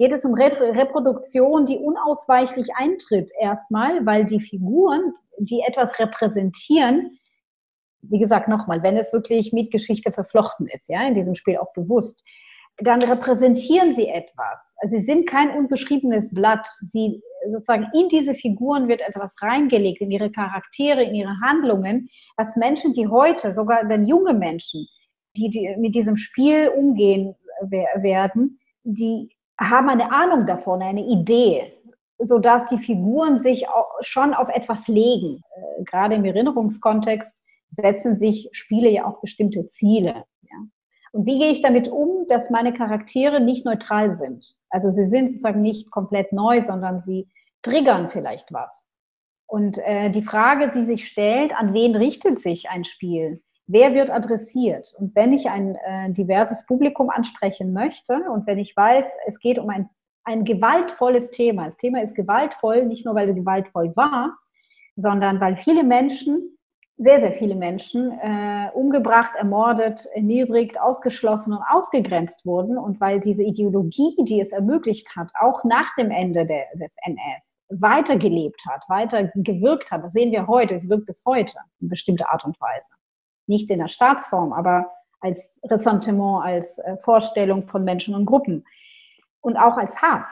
[0.00, 7.18] geht es um Reproduktion, die unausweichlich eintritt erstmal, weil die Figuren, die etwas repräsentieren,
[8.00, 11.74] wie gesagt, nochmal, wenn es wirklich mit Geschichte verflochten ist, ja, in diesem Spiel auch
[11.74, 12.24] bewusst,
[12.78, 14.62] dann repräsentieren sie etwas.
[14.78, 16.66] Also sie sind kein unbeschriebenes Blatt.
[16.80, 17.20] Sie
[17.52, 22.08] sozusagen in diese Figuren wird etwas reingelegt, in ihre Charaktere, in ihre Handlungen,
[22.38, 24.86] was Menschen, die heute, sogar wenn junge Menschen,
[25.36, 27.34] die, die mit diesem Spiel umgehen
[27.68, 29.28] werden, die
[29.60, 31.72] haben eine Ahnung davon, eine Idee,
[32.18, 33.66] sodass die Figuren sich
[34.00, 35.42] schon auf etwas legen.
[35.54, 37.32] Äh, gerade im Erinnerungskontext
[37.70, 40.24] setzen sich Spiele ja auch bestimmte Ziele.
[41.12, 44.54] Und wie gehe ich damit um, dass meine Charaktere nicht neutral sind?
[44.70, 47.28] Also sie sind sozusagen nicht komplett neu, sondern sie
[47.62, 48.70] triggern vielleicht was.
[49.46, 53.42] Und äh, die Frage, die sich stellt, an wen richtet sich ein Spiel?
[53.72, 54.92] Wer wird adressiert?
[54.98, 59.60] Und wenn ich ein äh, diverses Publikum ansprechen möchte und wenn ich weiß, es geht
[59.60, 59.88] um ein,
[60.24, 64.36] ein gewaltvolles Thema, das Thema ist gewaltvoll, nicht nur weil es gewaltvoll war,
[64.96, 66.58] sondern weil viele Menschen,
[66.96, 73.44] sehr, sehr viele Menschen äh, umgebracht, ermordet, erniedrigt, ausgeschlossen und ausgegrenzt wurden und weil diese
[73.44, 79.30] Ideologie, die es ermöglicht hat, auch nach dem Ende der, des NS, weitergelebt hat, weiter
[79.36, 80.02] gewirkt hat.
[80.02, 82.90] Das sehen wir heute, es wirkt bis heute in bestimmter Art und Weise.
[83.50, 84.90] Nicht in der Staatsform, aber
[85.20, 88.64] als Ressentiment, als äh, Vorstellung von Menschen und Gruppen
[89.40, 90.26] und auch als Hass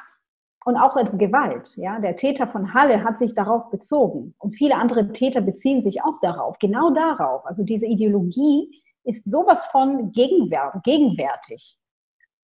[0.64, 1.72] und auch als Gewalt.
[1.76, 6.02] Ja, der Täter von Halle hat sich darauf bezogen und viele andere Täter beziehen sich
[6.04, 7.44] auch darauf, genau darauf.
[7.44, 8.70] Also diese Ideologie
[9.02, 11.76] ist sowas von gegenwärtig.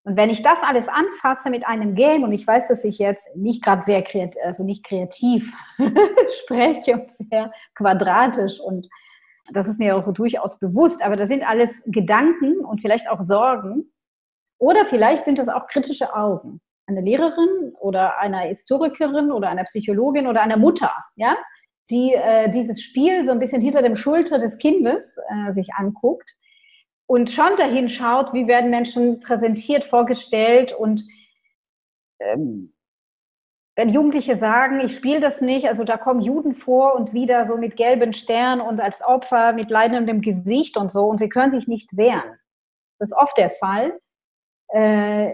[0.02, 3.34] Und wenn ich das alles anfasse mit einem Game, und ich weiß, dass ich jetzt
[3.36, 5.50] nicht gerade sehr kreativ, also nicht kreativ
[6.42, 8.88] spreche und sehr quadratisch und
[9.52, 13.92] das ist mir auch durchaus bewusst, aber das sind alles Gedanken und vielleicht auch Sorgen.
[14.58, 16.60] Oder vielleicht sind das auch kritische Augen.
[16.86, 21.36] Eine Lehrerin oder einer Historikerin oder einer Psychologin oder einer Mutter, ja,
[21.90, 26.30] die äh, dieses Spiel so ein bisschen hinter dem Schulter des Kindes äh, sich anguckt
[27.06, 31.02] und schon dahin schaut, wie werden Menschen präsentiert, vorgestellt und
[32.20, 32.73] ähm,
[33.76, 37.56] wenn Jugendliche sagen, ich spiele das nicht, also da kommen Juden vor und wieder so
[37.56, 41.66] mit gelben Stern und als Opfer mit leidendem Gesicht und so und sie können sich
[41.66, 42.38] nicht wehren.
[42.98, 43.98] Das ist oft der Fall.
[44.68, 45.32] Äh,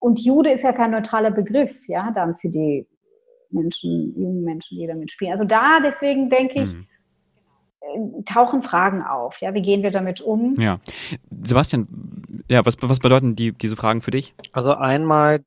[0.00, 2.86] und Jude ist ja kein neutraler Begriff, ja, dann für die
[3.50, 5.32] Menschen, jungen Menschen, die damit spielen.
[5.32, 6.86] Also da deswegen denke ich, mhm
[8.24, 9.40] tauchen Fragen auf.
[9.40, 10.54] Ja, wie gehen wir damit um?
[10.58, 10.78] Ja,
[11.44, 11.86] Sebastian,
[12.48, 14.34] ja, was, was bedeuten die, diese Fragen für dich?
[14.52, 15.44] Also einmal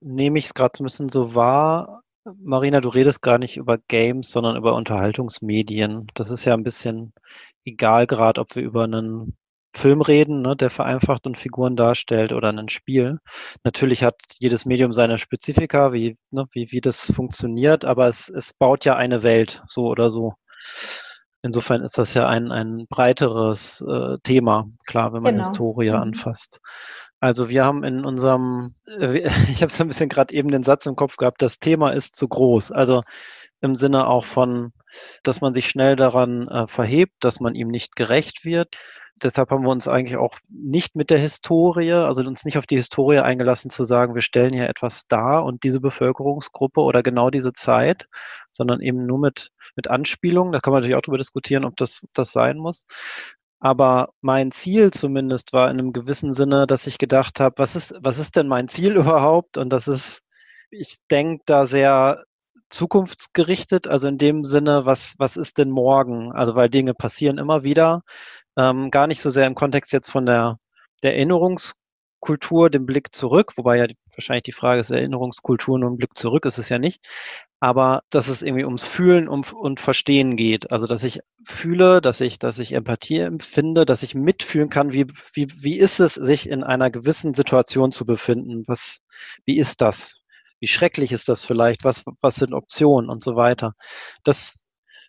[0.00, 2.02] nehme ich es gerade so ein bisschen so wahr.
[2.24, 6.06] Marina, du redest gar nicht über Games, sondern über Unterhaltungsmedien.
[6.14, 7.12] Das ist ja ein bisschen
[7.64, 9.36] egal gerade, ob wir über einen
[9.74, 13.18] Film reden, ne, der vereinfacht und Figuren darstellt oder ein Spiel.
[13.64, 18.52] Natürlich hat jedes Medium seine Spezifika, wie, ne, wie, wie das funktioniert, aber es, es
[18.52, 20.34] baut ja eine Welt, so oder so.
[21.44, 25.46] Insofern ist das ja ein, ein breiteres äh, Thema, klar, wenn man genau.
[25.46, 25.96] Historie mhm.
[25.96, 26.62] anfasst.
[27.20, 30.86] Also wir haben in unserem, äh, ich habe so ein bisschen gerade eben den Satz
[30.86, 32.72] im Kopf gehabt, das Thema ist zu groß.
[32.72, 33.02] Also
[33.60, 34.72] im Sinne auch von,
[35.22, 38.78] dass man sich schnell daran äh, verhebt, dass man ihm nicht gerecht wird
[39.22, 42.76] deshalb haben wir uns eigentlich auch nicht mit der Historie, also uns nicht auf die
[42.76, 47.52] Historie eingelassen zu sagen, wir stellen hier etwas dar und diese Bevölkerungsgruppe oder genau diese
[47.52, 48.08] Zeit,
[48.52, 50.52] sondern eben nur mit, mit Anspielungen.
[50.52, 52.84] Da kann man natürlich auch darüber diskutieren, ob das, ob das sein muss.
[53.60, 57.94] Aber mein Ziel zumindest war in einem gewissen Sinne, dass ich gedacht habe, was ist,
[58.00, 59.58] was ist denn mein Ziel überhaupt?
[59.58, 60.22] Und das ist,
[60.70, 62.24] ich denke da sehr
[62.70, 66.32] zukunftsgerichtet, also in dem Sinne, was, was ist denn morgen?
[66.32, 68.02] Also weil Dinge passieren immer wieder
[68.56, 70.58] ähm, gar nicht so sehr im Kontext jetzt von der,
[71.02, 76.16] der Erinnerungskultur, dem Blick zurück, wobei ja wahrscheinlich die Frage ist, Erinnerungskultur nur ein Blick
[76.16, 77.04] zurück ist es ja nicht,
[77.60, 80.70] aber dass es irgendwie ums Fühlen um, und Verstehen geht.
[80.70, 85.06] Also dass ich fühle, dass ich, dass ich Empathie empfinde, dass ich mitfühlen kann, wie,
[85.32, 88.64] wie, wie ist es, sich in einer gewissen Situation zu befinden?
[88.66, 89.00] Was,
[89.44, 90.20] wie ist das?
[90.60, 91.84] Wie schrecklich ist das vielleicht?
[91.84, 93.74] Was, was sind Optionen und so weiter?
[94.24, 94.66] Das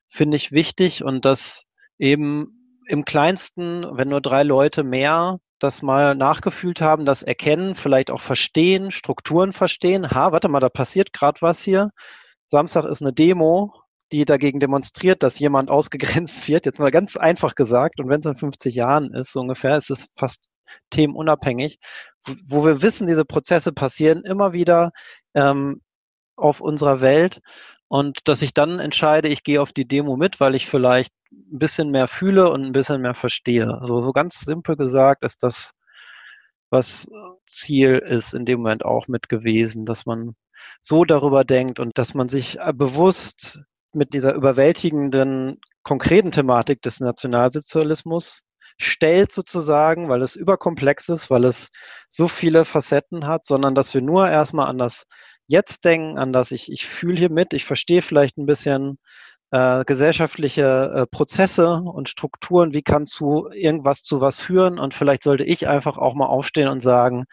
[0.07, 1.65] finde ich wichtig und das
[1.97, 2.54] eben
[2.87, 8.21] im kleinsten, wenn nur drei Leute mehr das mal nachgefühlt haben, das erkennen, vielleicht auch
[8.21, 10.11] verstehen, Strukturen verstehen.
[10.11, 11.91] Ha, warte mal, da passiert gerade was hier.
[12.47, 13.73] Samstag ist eine Demo,
[14.11, 16.65] die dagegen demonstriert, dass jemand ausgegrenzt wird.
[16.65, 17.99] Jetzt mal ganz einfach gesagt.
[17.99, 20.47] Und wenn es in 50 Jahren ist, so ungefähr, ist es fast
[20.89, 21.79] themenunabhängig,
[22.25, 24.91] wo, wo wir wissen, diese Prozesse passieren immer wieder
[25.35, 25.81] ähm,
[26.35, 27.41] auf unserer Welt.
[27.87, 31.59] Und dass ich dann entscheide, ich gehe auf die Demo mit, weil ich vielleicht ein
[31.59, 33.77] bisschen mehr fühle und ein bisschen mehr verstehe.
[33.79, 35.71] Also so ganz simpel gesagt ist das,
[36.69, 37.09] was
[37.45, 40.35] Ziel ist in dem Moment auch mit gewesen, dass man
[40.81, 43.63] so darüber denkt und dass man sich äh, bewusst
[43.93, 48.43] mit dieser überwältigenden konkreten Thematik des Nationalsozialismus
[48.77, 51.69] stellt sozusagen, weil es überkomplex ist, weil es
[52.09, 55.05] so viele Facetten hat, sondern dass wir nur erstmal an das
[55.47, 58.97] Jetzt denken, an das ich, ich fühle hier mit, ich verstehe vielleicht ein bisschen
[59.51, 65.23] äh, gesellschaftliche äh, Prozesse und Strukturen, wie kann zu irgendwas zu was führen und vielleicht
[65.23, 67.25] sollte ich einfach auch mal aufstehen und sagen,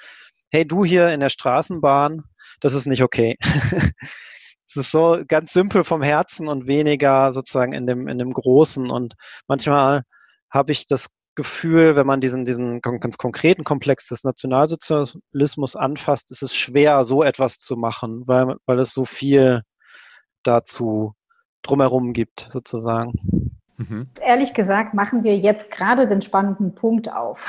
[0.51, 2.25] hey, du hier in der Straßenbahn,
[2.61, 3.37] das ist nicht okay.
[4.75, 8.91] Es ist so ganz simpel vom Herzen und weniger sozusagen in dem, in dem Großen.
[8.91, 10.03] Und manchmal
[10.51, 16.43] habe ich das Gefühl, wenn man diesen, diesen ganz konkreten Komplex des Nationalsozialismus anfasst, ist
[16.43, 19.63] es schwer, so etwas zu machen, weil, weil es so viel
[20.43, 21.15] dazu
[21.63, 23.13] drumherum gibt, sozusagen.
[23.77, 24.09] Mhm.
[24.21, 27.45] Ehrlich gesagt machen wir jetzt gerade den spannenden Punkt auf.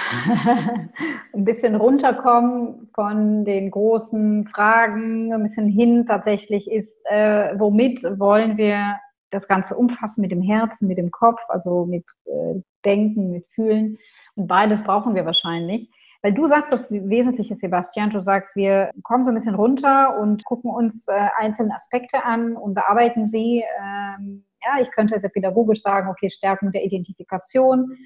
[1.34, 8.58] ein bisschen runterkommen von den großen Fragen, ein bisschen hin tatsächlich ist, äh, womit wollen
[8.58, 8.98] wir
[9.34, 13.98] das Ganze umfassen mit dem Herzen, mit dem Kopf, also mit äh, Denken, mit Fühlen.
[14.36, 15.90] Und beides brauchen wir wahrscheinlich.
[16.24, 18.12] Weil du sagst das Wesentliche, Sebastian.
[18.12, 22.56] Du sagst, wir kommen so ein bisschen runter und gucken uns äh, einzelne Aspekte an
[22.56, 23.64] und bearbeiten sie.
[23.82, 27.98] Ähm, ja, ich könnte sehr pädagogisch sagen, okay, Stärkung der Identifikation,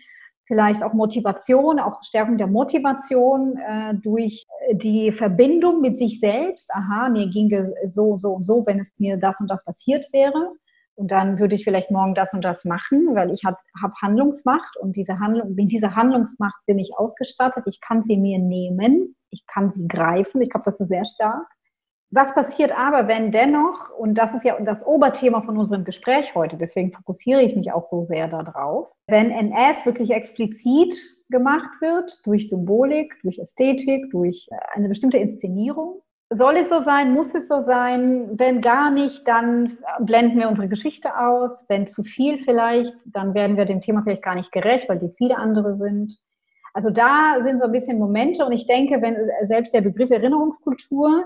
[0.48, 6.74] vielleicht auch Motivation, auch Stärkung der Motivation äh, durch die Verbindung mit sich selbst.
[6.74, 10.54] Aha, mir ginge so, so und so, wenn es mir das und das passiert wäre.
[10.98, 14.78] Und dann würde ich vielleicht morgen das und das machen, weil ich habe hab Handlungsmacht
[14.78, 17.66] und diese Handlung, mit dieser Handlungsmacht bin ich ausgestattet.
[17.68, 20.42] Ich kann sie mir nehmen, ich kann sie greifen.
[20.42, 21.46] Ich glaube, das ist sehr stark.
[22.10, 26.58] Was passiert aber, wenn dennoch, und das ist ja das Oberthema von unserem Gespräch heute,
[26.58, 30.96] deswegen fokussiere ich mich auch so sehr darauf, wenn NS wirklich explizit
[31.30, 37.14] gemacht wird durch Symbolik, durch Ästhetik, durch eine bestimmte Inszenierung, soll es so sein?
[37.14, 38.38] Muss es so sein?
[38.38, 41.66] Wenn gar nicht, dann blenden wir unsere Geschichte aus.
[41.70, 45.12] Wenn zu viel vielleicht, dann werden wir dem Thema vielleicht gar nicht gerecht, weil die
[45.12, 46.18] Ziele andere sind.
[46.74, 49.16] Also da sind so ein bisschen Momente und ich denke, wenn
[49.48, 51.26] selbst der Begriff Erinnerungskultur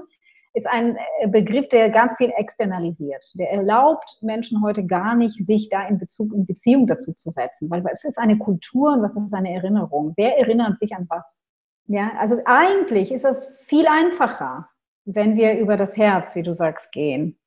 [0.53, 0.97] ist ein
[1.27, 3.25] Begriff, der ganz viel externalisiert.
[3.35, 7.69] Der erlaubt Menschen heute gar nicht, sich da in Bezug, in Beziehung dazu zu setzen,
[7.69, 10.13] weil es ist eine Kultur und was ist eine Erinnerung?
[10.17, 11.39] Wer erinnert sich an was?
[11.87, 14.69] Ja, also eigentlich ist es viel einfacher,
[15.05, 17.37] wenn wir über das Herz, wie du sagst, gehen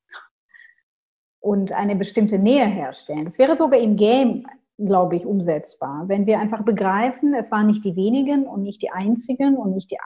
[1.39, 3.25] und eine bestimmte Nähe herstellen.
[3.25, 4.47] Das wäre sogar im Game,
[4.77, 6.07] glaube ich, umsetzbar.
[6.07, 9.91] Wenn wir einfach begreifen, es waren nicht die wenigen und nicht die einzigen und nicht
[9.91, 9.99] die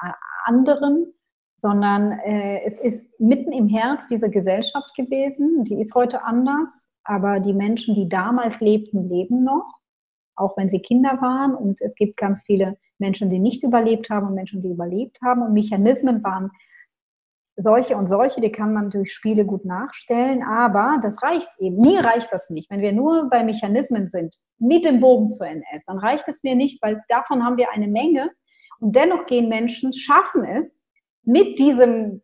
[0.46, 1.14] anderen,
[1.62, 5.64] sondern äh, es ist mitten im Herz dieser Gesellschaft gewesen.
[5.66, 6.72] Die ist heute anders,
[7.04, 9.80] aber die Menschen, die damals lebten, leben noch,
[10.36, 11.56] auch wenn sie Kinder waren.
[11.56, 15.42] Und es gibt ganz viele Menschen, die nicht überlebt haben und Menschen, die überlebt haben.
[15.42, 16.52] Und Mechanismen waren
[17.62, 21.78] solche und solche, die kann man durch Spiele gut nachstellen, aber das reicht eben.
[21.78, 22.70] Nie reicht das nicht.
[22.70, 26.56] Wenn wir nur bei Mechanismen sind, mit dem Bogen zu NS, dann reicht es mir
[26.56, 28.32] nicht, weil davon haben wir eine Menge.
[28.80, 30.80] Und dennoch gehen Menschen, schaffen es,
[31.24, 32.22] mit diesem,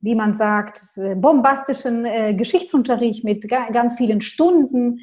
[0.00, 0.82] wie man sagt,
[1.16, 5.00] bombastischen äh, Geschichtsunterricht, mit ga ganz vielen Stunden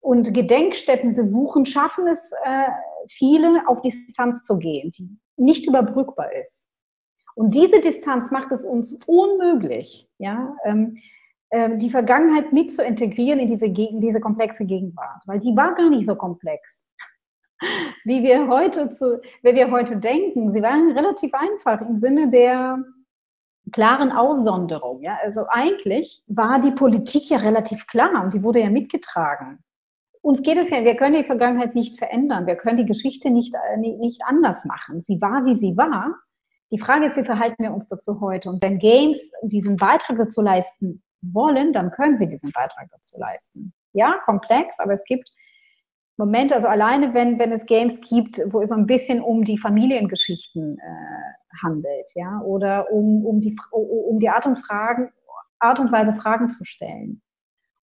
[0.00, 2.68] und Gedenkstätten besuchen, schaffen es äh,
[3.10, 6.57] viele auf Distanz zu gehen, die nicht überbrückbar ist.
[7.38, 10.98] Und diese Distanz macht es uns unmöglich, ja, ähm,
[11.50, 15.88] äh, die Vergangenheit mit zu integrieren in diese, diese komplexe Gegenwart, weil die war gar
[15.88, 16.84] nicht so komplex.
[18.04, 22.82] Wie wir heute zu, wie wir heute denken, sie waren relativ einfach im Sinne der
[23.70, 25.00] klaren Aussonderung.
[25.02, 25.18] Ja?
[25.22, 29.60] Also eigentlich war die Politik ja relativ klar und die wurde ja mitgetragen.
[30.22, 33.54] Uns geht es ja, wir können die Vergangenheit nicht verändern, wir können die Geschichte nicht,
[33.54, 35.02] äh, nicht anders machen.
[35.02, 36.16] Sie war, wie sie war
[36.70, 38.50] die Frage ist, wie verhalten wir uns dazu heute?
[38.50, 43.72] Und wenn Games diesen Beitrag dazu leisten wollen, dann können sie diesen Beitrag dazu leisten.
[43.92, 45.30] Ja, komplex, aber es gibt
[46.18, 49.56] Momente, also alleine wenn, wenn es Games gibt, wo es so ein bisschen um die
[49.56, 55.10] Familiengeschichten äh, handelt, ja, oder um, um, die, um die Art und, Fragen,
[55.60, 57.22] Art und Weise Fragen zu stellen,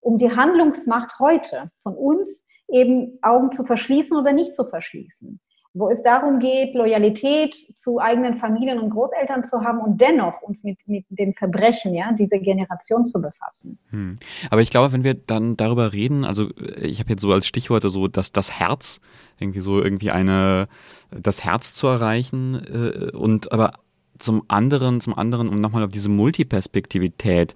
[0.02, 5.40] um die Handlungsmacht heute von uns eben Augen zu verschließen oder nicht zu verschließen
[5.76, 10.64] wo es darum geht, Loyalität zu eigenen Familien und Großeltern zu haben und dennoch uns
[10.64, 13.78] mit, mit den Verbrechen ja, dieser Generation zu befassen.
[13.90, 14.16] Hm.
[14.50, 17.46] Aber ich glaube, wenn wir dann darüber reden, also äh, ich habe jetzt so als
[17.46, 19.02] Stichworte so, dass das Herz,
[19.38, 20.70] irgendwie so irgendwie eine,
[21.12, 23.74] das Herz zu erreichen äh, und aber
[24.18, 27.54] zum anderen, zum anderen, um nochmal auf diese Multiperspektivität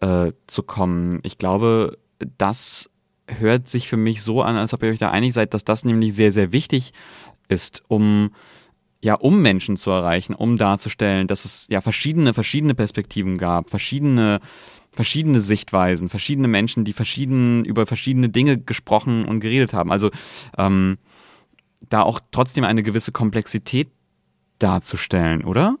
[0.00, 1.20] äh, zu kommen.
[1.22, 1.98] Ich glaube,
[2.38, 2.88] das
[3.26, 5.84] hört sich für mich so an, als ob ihr euch da einig seid, dass das
[5.84, 6.94] nämlich sehr, sehr wichtig
[7.48, 8.30] ist, um
[9.00, 14.40] ja, um Menschen zu erreichen, um darzustellen, dass es ja verschiedene, verschiedene Perspektiven gab, verschiedene,
[14.92, 19.92] verschiedene Sichtweisen, verschiedene Menschen, die verschieden über verschiedene Dinge gesprochen und geredet haben.
[19.92, 20.10] Also
[20.56, 20.98] ähm,
[21.88, 23.88] da auch trotzdem eine gewisse Komplexität
[24.58, 25.76] darzustellen, oder?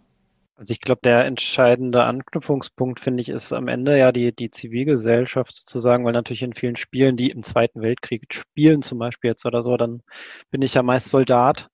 [0.58, 5.54] Also ich glaube, der entscheidende Anknüpfungspunkt, finde ich, ist am Ende ja die, die Zivilgesellschaft
[5.54, 9.62] sozusagen, weil natürlich in vielen Spielen, die im Zweiten Weltkrieg spielen, zum Beispiel jetzt oder
[9.62, 10.02] so, dann
[10.50, 11.68] bin ich ja meist Soldat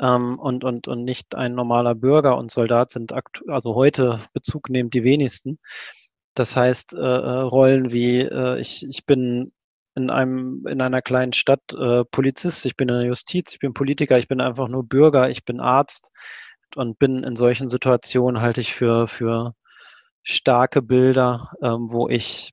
[0.00, 3.12] ähm, und, und, und nicht ein normaler Bürger und Soldat sind
[3.48, 5.58] also heute Bezug nehmend die wenigsten.
[6.34, 9.52] Das heißt, äh, äh, Rollen wie äh, ich, ich bin
[9.96, 13.74] in einem in einer kleinen Stadt äh, Polizist, ich bin in der Justiz, ich bin
[13.74, 16.12] Politiker, ich bin einfach nur Bürger, ich bin Arzt
[16.76, 19.54] und bin in solchen Situationen halte ich für für
[20.22, 22.52] starke Bilder, ähm, wo ich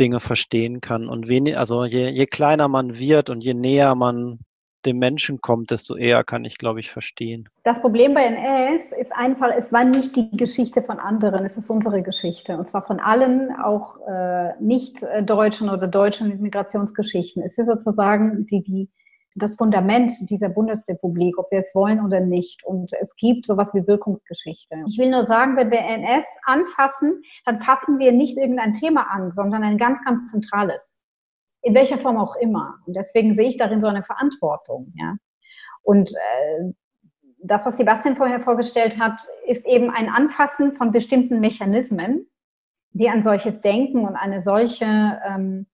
[0.00, 1.08] Dinge verstehen kann.
[1.08, 4.40] Und wenig, also je, je kleiner man wird und je näher man
[4.84, 7.48] dem Menschen kommt, desto eher kann ich, glaube ich, verstehen.
[7.62, 11.70] Das Problem bei NS ist einfach, es war nicht die Geschichte von anderen, es ist
[11.70, 12.58] unsere Geschichte.
[12.58, 17.42] Und zwar von allen, auch äh, nicht-Deutschen oder Deutschen Migrationsgeschichten.
[17.42, 18.90] Es ist sozusagen die, die
[19.34, 22.64] das Fundament dieser Bundesrepublik, ob wir es wollen oder nicht.
[22.64, 24.76] Und es gibt sowas wie Wirkungsgeschichte.
[24.88, 29.32] Ich will nur sagen, wenn wir NS anfassen, dann fassen wir nicht irgendein Thema an,
[29.32, 31.02] sondern ein ganz, ganz zentrales.
[31.62, 32.78] In welcher Form auch immer.
[32.86, 34.92] Und deswegen sehe ich darin so eine Verantwortung.
[34.96, 35.16] Ja.
[35.82, 36.72] Und äh,
[37.38, 42.26] das, was Sebastian vorher vorgestellt hat, ist eben ein Anfassen von bestimmten Mechanismen,
[42.92, 45.66] die ein solches Denken und eine solche ähm,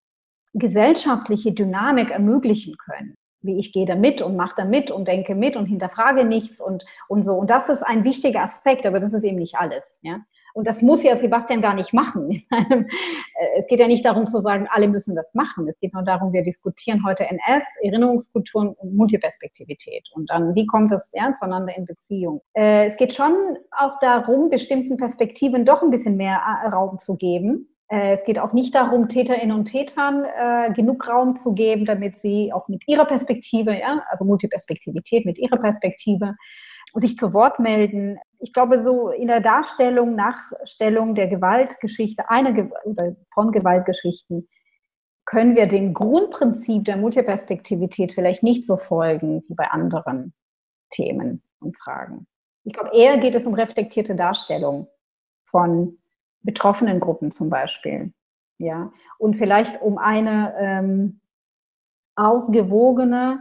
[0.55, 5.35] gesellschaftliche Dynamik ermöglichen können wie ich gehe da mit und mache da mit und denke
[5.35, 7.35] mit und hinterfrage nichts und, und so.
[7.35, 9.99] Und das ist ein wichtiger Aspekt, aber das ist eben nicht alles.
[10.03, 10.21] Ja?
[10.53, 12.45] Und das muss ja Sebastian gar nicht machen.
[13.57, 15.67] Es geht ja nicht darum zu sagen, alle müssen das machen.
[15.69, 20.09] Es geht nur darum, wir diskutieren heute NS, Erinnerungskulturen und Multiperspektivität.
[20.13, 22.43] Und dann, wie kommt das ja, zueinander in Beziehung?
[22.53, 23.33] Äh, es geht schon
[23.71, 28.53] auch darum, bestimmten Perspektiven doch ein bisschen mehr äh, Raum zu geben es geht auch
[28.53, 33.05] nicht darum, Täterinnen und Tätern äh, genug Raum zu geben, damit sie auch mit ihrer
[33.05, 36.37] Perspektive, ja, also Multiperspektivität, mit ihrer Perspektive
[36.95, 38.19] sich zu Wort melden.
[38.39, 44.49] Ich glaube, so in der Darstellung, Nachstellung der Gewaltgeschichte, einer oder von Gewaltgeschichten,
[45.25, 50.33] können wir dem Grundprinzip der Multiperspektivität vielleicht nicht so folgen wie bei anderen
[50.91, 52.27] Themen und Fragen.
[52.65, 54.89] Ich glaube, eher geht es um reflektierte Darstellung
[55.51, 56.00] von
[56.43, 58.13] betroffenen Gruppen zum Beispiel.
[58.59, 61.21] Ja, und vielleicht um eine ähm,
[62.15, 63.41] ausgewogene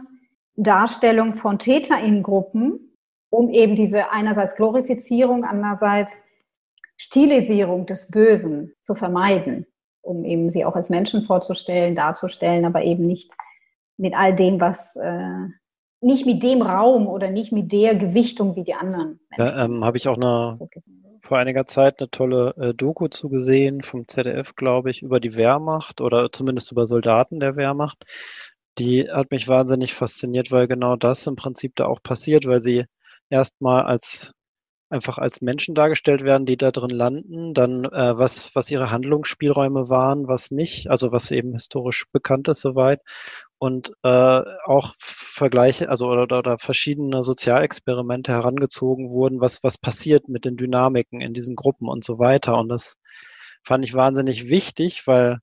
[0.56, 2.96] Darstellung von Täterinnengruppen,
[3.30, 6.12] um eben diese einerseits Glorifizierung, andererseits
[6.96, 9.66] Stilisierung des Bösen zu vermeiden,
[10.02, 13.30] um eben sie auch als Menschen vorzustellen, darzustellen, aber eben nicht
[13.96, 15.48] mit all dem, was äh,
[16.00, 19.20] nicht mit dem Raum oder nicht mit der Gewichtung wie die anderen.
[19.36, 20.56] Ja, ähm, habe ich auch eine,
[21.20, 26.00] vor einiger Zeit eine tolle äh, Doku zugesehen vom ZDF, glaube ich, über die Wehrmacht
[26.00, 28.04] oder zumindest über Soldaten der Wehrmacht.
[28.78, 32.86] Die hat mich wahnsinnig fasziniert, weil genau das im Prinzip da auch passiert, weil sie
[33.28, 34.32] erstmal als
[34.90, 39.88] einfach als Menschen dargestellt werden, die da drin landen, dann äh, was, was ihre Handlungsspielräume
[39.88, 43.00] waren, was nicht, also was eben historisch bekannt ist soweit
[43.58, 50.44] und äh, auch Vergleiche, also oder, oder verschiedene Sozialexperimente herangezogen wurden, was, was passiert mit
[50.44, 52.58] den Dynamiken in diesen Gruppen und so weiter.
[52.58, 52.98] Und das
[53.62, 55.38] fand ich wahnsinnig wichtig, weil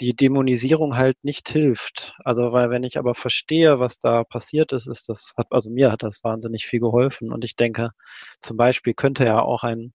[0.00, 2.14] die Dämonisierung halt nicht hilft.
[2.24, 5.92] Also, weil wenn ich aber verstehe, was da passiert ist, ist das, hat, also mir
[5.92, 7.32] hat das wahnsinnig viel geholfen.
[7.32, 7.90] Und ich denke,
[8.40, 9.92] zum Beispiel könnte ja auch ein,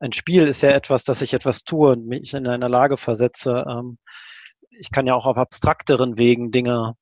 [0.00, 3.64] ein Spiel ist ja etwas, dass ich etwas tue und mich in eine Lage versetze.
[3.68, 3.98] Ähm,
[4.70, 6.94] ich kann ja auch auf abstrakteren Wegen Dinge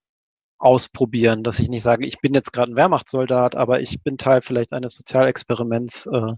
[0.59, 4.43] ausprobieren, dass ich nicht sage, ich bin jetzt gerade ein Wehrmachtssoldat, aber ich bin Teil
[4.43, 6.33] vielleicht eines Sozialexperiments, äh,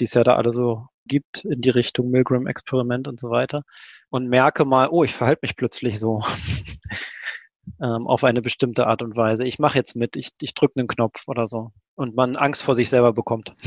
[0.00, 3.64] die es ja da alle so gibt in die Richtung Milgram-Experiment und so weiter
[4.10, 6.22] und merke mal, oh, ich verhalte mich plötzlich so
[7.80, 9.44] ähm, auf eine bestimmte Art und Weise.
[9.44, 12.74] Ich mache jetzt mit, ich, ich drücke einen Knopf oder so und man Angst vor
[12.74, 13.54] sich selber bekommt.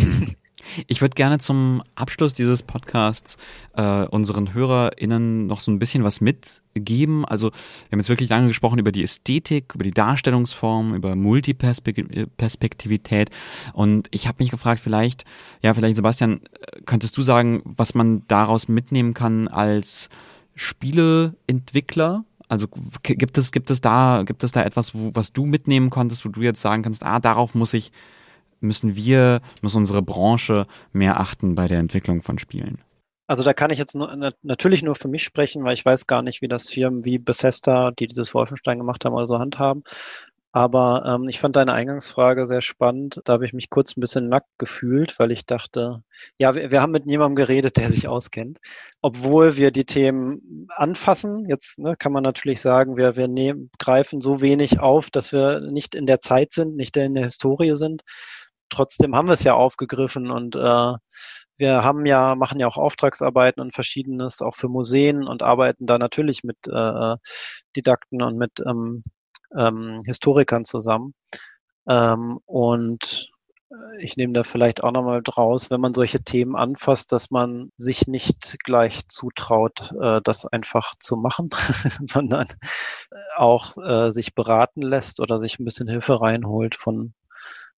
[0.87, 3.37] Ich würde gerne zum Abschluss dieses Podcasts
[3.75, 7.25] äh, unseren HörerInnen noch so ein bisschen was mitgeben.
[7.25, 13.29] Also, wir haben jetzt wirklich lange gesprochen über die Ästhetik, über die Darstellungsform, über Multiperspektivität.
[13.73, 15.23] Und ich habe mich gefragt, vielleicht,
[15.61, 16.41] ja, vielleicht, Sebastian,
[16.85, 20.09] könntest du sagen, was man daraus mitnehmen kann als
[20.55, 22.25] Spieleentwickler?
[22.51, 22.67] Also
[23.03, 26.29] gibt es, gibt es da, gibt es da etwas, wo, was du mitnehmen konntest, wo
[26.29, 27.93] du jetzt sagen kannst, ah, darauf muss ich
[28.59, 32.79] müssen wir, muss unsere Branche mehr achten bei der Entwicklung von Spielen?
[33.25, 33.97] Also da kann ich jetzt
[34.41, 37.91] natürlich nur für mich sprechen, weil ich weiß gar nicht, wie das Firmen wie Bethesda,
[37.91, 39.85] die dieses Wolfenstein gemacht haben, oder so handhaben.
[40.53, 43.21] Aber ähm, ich fand deine Eingangsfrage sehr spannend.
[43.23, 46.03] Da habe ich mich kurz ein bisschen nackt gefühlt, weil ich dachte,
[46.37, 48.59] ja, wir, wir haben mit niemandem geredet, der sich auskennt.
[49.01, 51.45] Obwohl wir die Themen anfassen.
[51.47, 55.61] Jetzt ne, kann man natürlich sagen, wir, wir nehmen, greifen so wenig auf, dass wir
[55.61, 58.03] nicht in der Zeit sind, nicht in der Historie sind
[58.71, 60.93] trotzdem haben wir es ja aufgegriffen und äh,
[61.57, 65.99] wir haben ja, machen ja auch Auftragsarbeiten und verschiedenes auch für Museen und arbeiten da
[65.99, 67.15] natürlich mit äh,
[67.75, 69.03] Didakten und mit ähm,
[69.57, 71.13] ähm, Historikern zusammen.
[71.87, 73.31] Ähm, und
[73.99, 78.07] ich nehme da vielleicht auch nochmal draus, wenn man solche Themen anfasst, dass man sich
[78.07, 81.49] nicht gleich zutraut, äh, das einfach zu machen,
[82.03, 82.47] sondern
[83.35, 87.13] auch äh, sich beraten lässt oder sich ein bisschen Hilfe reinholt von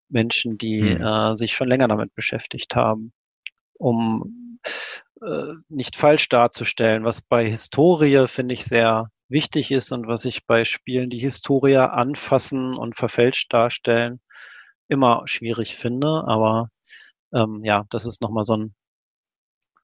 [0.10, 1.02] Menschen, die hm.
[1.02, 3.14] äh, sich schon länger damit beschäftigt haben,
[3.78, 4.60] um
[5.22, 10.46] äh, nicht falsch darzustellen, was bei Historie, finde ich, sehr wichtig ist und was ich
[10.48, 14.22] bei Spielen, die Historie anfassen und verfälscht darstellen,
[14.88, 16.24] immer schwierig finde.
[16.28, 16.70] Aber
[17.34, 18.76] ähm, ja, das ist nochmal so ein,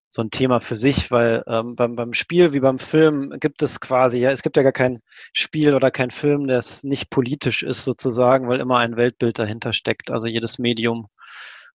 [0.10, 3.80] so ein Thema für sich, weil ähm, beim, beim Spiel wie beim Film gibt es
[3.80, 5.02] quasi, ja, es gibt ja gar kein
[5.34, 10.12] Spiel oder kein Film, das nicht politisch ist sozusagen, weil immer ein Weltbild dahinter steckt.
[10.12, 11.10] Also jedes Medium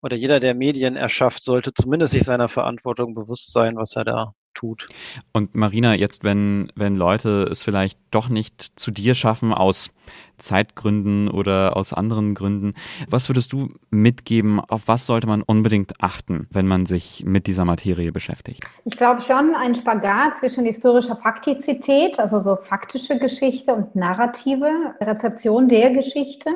[0.03, 4.35] oder jeder, der Medien erschafft, sollte zumindest sich seiner Verantwortung bewusst sein, was er da
[4.65, 4.87] tut.
[5.33, 9.91] Und Marina, jetzt, wenn, wenn Leute es vielleicht doch nicht zu dir schaffen aus
[10.39, 12.75] Zeitgründen oder aus anderen Gründen,
[13.09, 17.65] was würdest du mitgeben, auf was sollte man unbedingt achten, wenn man sich mit dieser
[17.65, 18.65] Materie beschäftigt?
[18.85, 25.69] Ich glaube schon ein Spagat zwischen historischer Faktizität, also so faktische Geschichte und narrative Rezeption
[25.69, 26.51] der Geschichte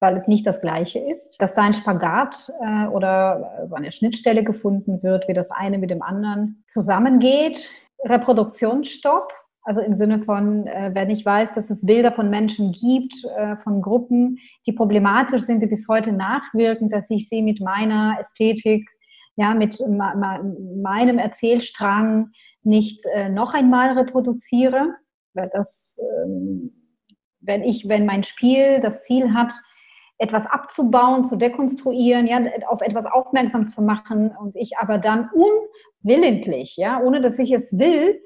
[0.00, 4.42] weil es nicht das Gleiche ist, dass da ein Spagat äh, oder so eine Schnittstelle
[4.42, 7.70] gefunden wird, wie das eine mit dem anderen zusammengeht.
[8.04, 9.30] Reproduktionsstopp,
[9.62, 13.56] also im Sinne von, äh, wenn ich weiß, dass es Bilder von Menschen gibt, äh,
[13.58, 18.88] von Gruppen, die problematisch sind, die bis heute nachwirken, dass ich sie mit meiner Ästhetik,
[19.36, 22.30] ja, mit meinem Erzählstrang
[22.62, 24.94] nicht äh, noch einmal reproduziere,
[25.34, 26.72] weil das, ähm,
[27.40, 29.52] wenn ich, wenn mein Spiel das Ziel hat,
[30.20, 36.76] etwas abzubauen, zu dekonstruieren, ja, auf etwas aufmerksam zu machen und ich aber dann unwillentlich,
[36.76, 38.20] ja, ohne dass ich es will,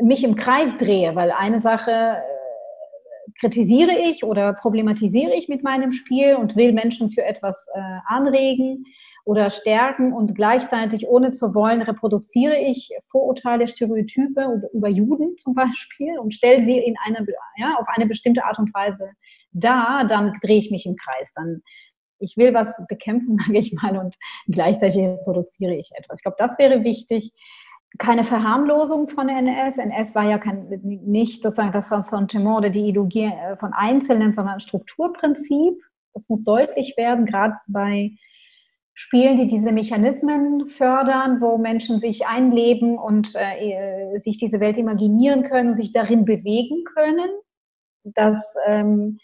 [0.00, 5.92] mich im Kreis drehe, weil eine Sache äh, kritisiere ich oder problematisiere ich mit meinem
[5.92, 8.84] Spiel und will Menschen für etwas äh, anregen
[9.26, 16.18] oder stärken und gleichzeitig ohne zu wollen reproduziere ich Vorurteile, Stereotype über Juden zum Beispiel
[16.18, 17.26] und stelle sie in eine,
[17.56, 19.10] ja, auf eine bestimmte Art und Weise
[19.52, 21.32] da, dann drehe ich mich im Kreis.
[21.34, 21.62] Dann
[22.20, 24.16] ich will was bekämpfen, sage ich mal, und
[24.48, 26.18] gleichzeitig produziere ich etwas.
[26.18, 27.32] Ich glaube, das wäre wichtig.
[27.98, 29.78] Keine Verharmlosung von NS.
[29.78, 34.54] NS war ja kein, nicht sozusagen das Ressentiment oder die Ideologie äh, von Einzelnen, sondern
[34.54, 35.74] ein Strukturprinzip.
[36.12, 38.12] Das muss deutlich werden, gerade bei
[38.92, 45.44] Spielen, die diese Mechanismen fördern, wo Menschen sich einleben und äh, sich diese Welt imaginieren
[45.44, 47.30] können und sich darin bewegen können.
[48.02, 49.18] Dass ähm,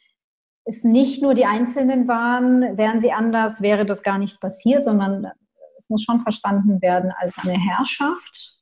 [0.65, 5.31] es nicht nur die Einzelnen waren, wären sie anders, wäre das gar nicht passiert, sondern
[5.79, 8.57] es muss schon verstanden werden als eine Herrschaft,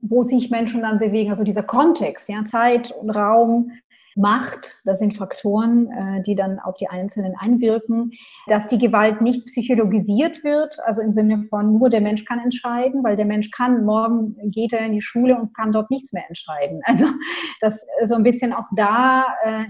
[0.00, 1.30] wo sich Menschen dann bewegen.
[1.30, 3.70] Also dieser Kontext, ja, Zeit und Raum,
[4.16, 8.12] Macht, das sind Faktoren, äh, die dann auf die Einzelnen einwirken,
[8.46, 13.02] dass die Gewalt nicht psychologisiert wird, also im Sinne von nur der Mensch kann entscheiden,
[13.02, 16.28] weil der Mensch kann, morgen geht er in die Schule und kann dort nichts mehr
[16.28, 16.80] entscheiden.
[16.84, 17.06] Also
[17.60, 19.64] dass so ein bisschen auch da äh,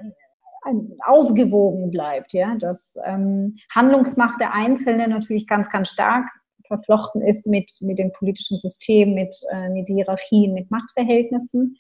[1.05, 6.27] ausgewogen bleibt, ja, dass ähm, Handlungsmacht der Einzelnen natürlich ganz, ganz stark
[6.67, 11.79] verflochten ist mit, mit dem politischen System, mit, äh, mit Hierarchien, mit Machtverhältnissen.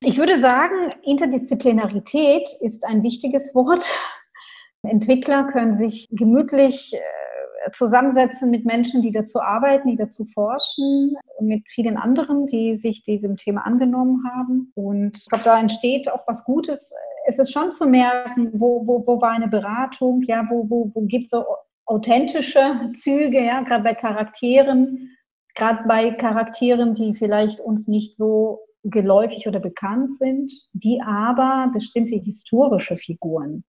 [0.00, 3.88] Ich würde sagen, Interdisziplinarität ist ein wichtiges Wort.
[4.82, 6.98] Entwickler können sich gemütlich äh,
[7.74, 13.02] zusammensetzen mit Menschen, die dazu arbeiten, die dazu forschen und mit vielen anderen, die sich
[13.04, 14.72] diesem Thema angenommen haben.
[14.74, 16.92] Und ich glaube, da entsteht auch was Gutes.
[17.26, 21.00] Es ist schon zu merken, wo, wo, wo war eine Beratung, ja, wo, wo, wo
[21.02, 21.44] gibt es so
[21.86, 25.10] authentische Züge, ja, gerade bei Charakteren,
[25.54, 32.16] gerade bei Charakteren, die vielleicht uns nicht so geläufig oder bekannt sind, die aber bestimmte
[32.16, 33.64] historische Figuren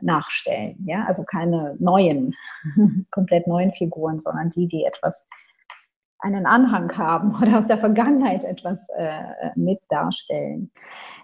[0.00, 0.76] nachstellen.
[0.86, 2.34] Ja, also keine neuen,
[3.10, 5.26] komplett neuen Figuren, sondern die, die etwas
[6.24, 10.70] einen Anhang haben oder aus der Vergangenheit etwas äh, mit darstellen.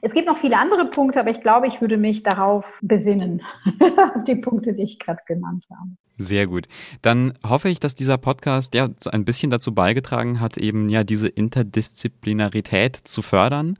[0.03, 3.43] Es gibt noch viele andere Punkte, aber ich glaube, ich würde mich darauf besinnen,
[4.27, 5.91] die Punkte, die ich gerade genannt habe.
[6.19, 6.69] Sehr gut.
[7.01, 11.03] Dann hoffe ich, dass dieser Podcast ja so ein bisschen dazu beigetragen hat, eben ja
[11.03, 13.79] diese Interdisziplinarität zu fördern.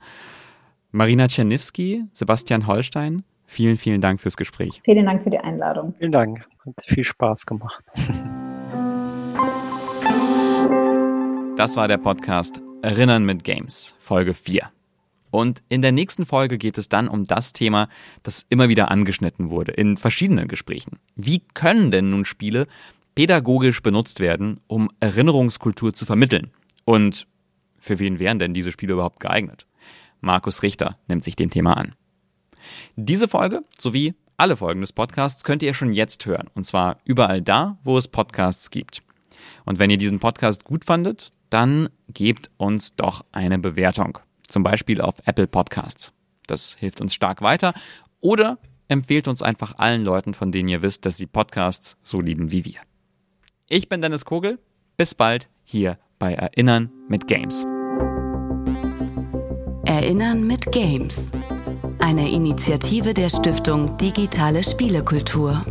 [0.91, 4.81] Marina Czerniewski, Sebastian Holstein, Vielen, vielen Dank fürs Gespräch.
[4.85, 5.93] Vielen Dank für die Einladung.
[5.97, 6.47] Vielen Dank.
[6.65, 7.83] Hat viel Spaß gemacht.
[11.57, 14.71] Das war der Podcast Erinnern mit Games, Folge 4.
[15.29, 17.87] Und in der nächsten Folge geht es dann um das Thema,
[18.23, 20.97] das immer wieder angeschnitten wurde in verschiedenen Gesprächen.
[21.15, 22.65] Wie können denn nun Spiele
[23.13, 26.51] pädagogisch benutzt werden, um Erinnerungskultur zu vermitteln?
[26.85, 27.27] Und
[27.77, 29.67] für wen wären denn diese Spiele überhaupt geeignet?
[30.21, 31.95] Markus Richter nimmt sich dem Thema an.
[32.95, 36.49] Diese Folge sowie alle Folgen des Podcasts könnt ihr schon jetzt hören.
[36.55, 39.03] Und zwar überall da, wo es Podcasts gibt.
[39.65, 44.19] Und wenn ihr diesen Podcast gut fandet, dann gebt uns doch eine Bewertung.
[44.47, 46.11] Zum Beispiel auf Apple Podcasts.
[46.47, 47.73] Das hilft uns stark weiter.
[48.19, 48.57] Oder
[48.87, 52.65] empfehlt uns einfach allen Leuten, von denen ihr wisst, dass sie Podcasts so lieben wie
[52.65, 52.79] wir.
[53.69, 54.59] Ich bin Dennis Kogel.
[54.97, 57.65] Bis bald hier bei Erinnern mit Games.
[59.85, 61.31] Erinnern mit Games.
[62.01, 65.65] Eine Initiative der Stiftung Digitale Spielekultur.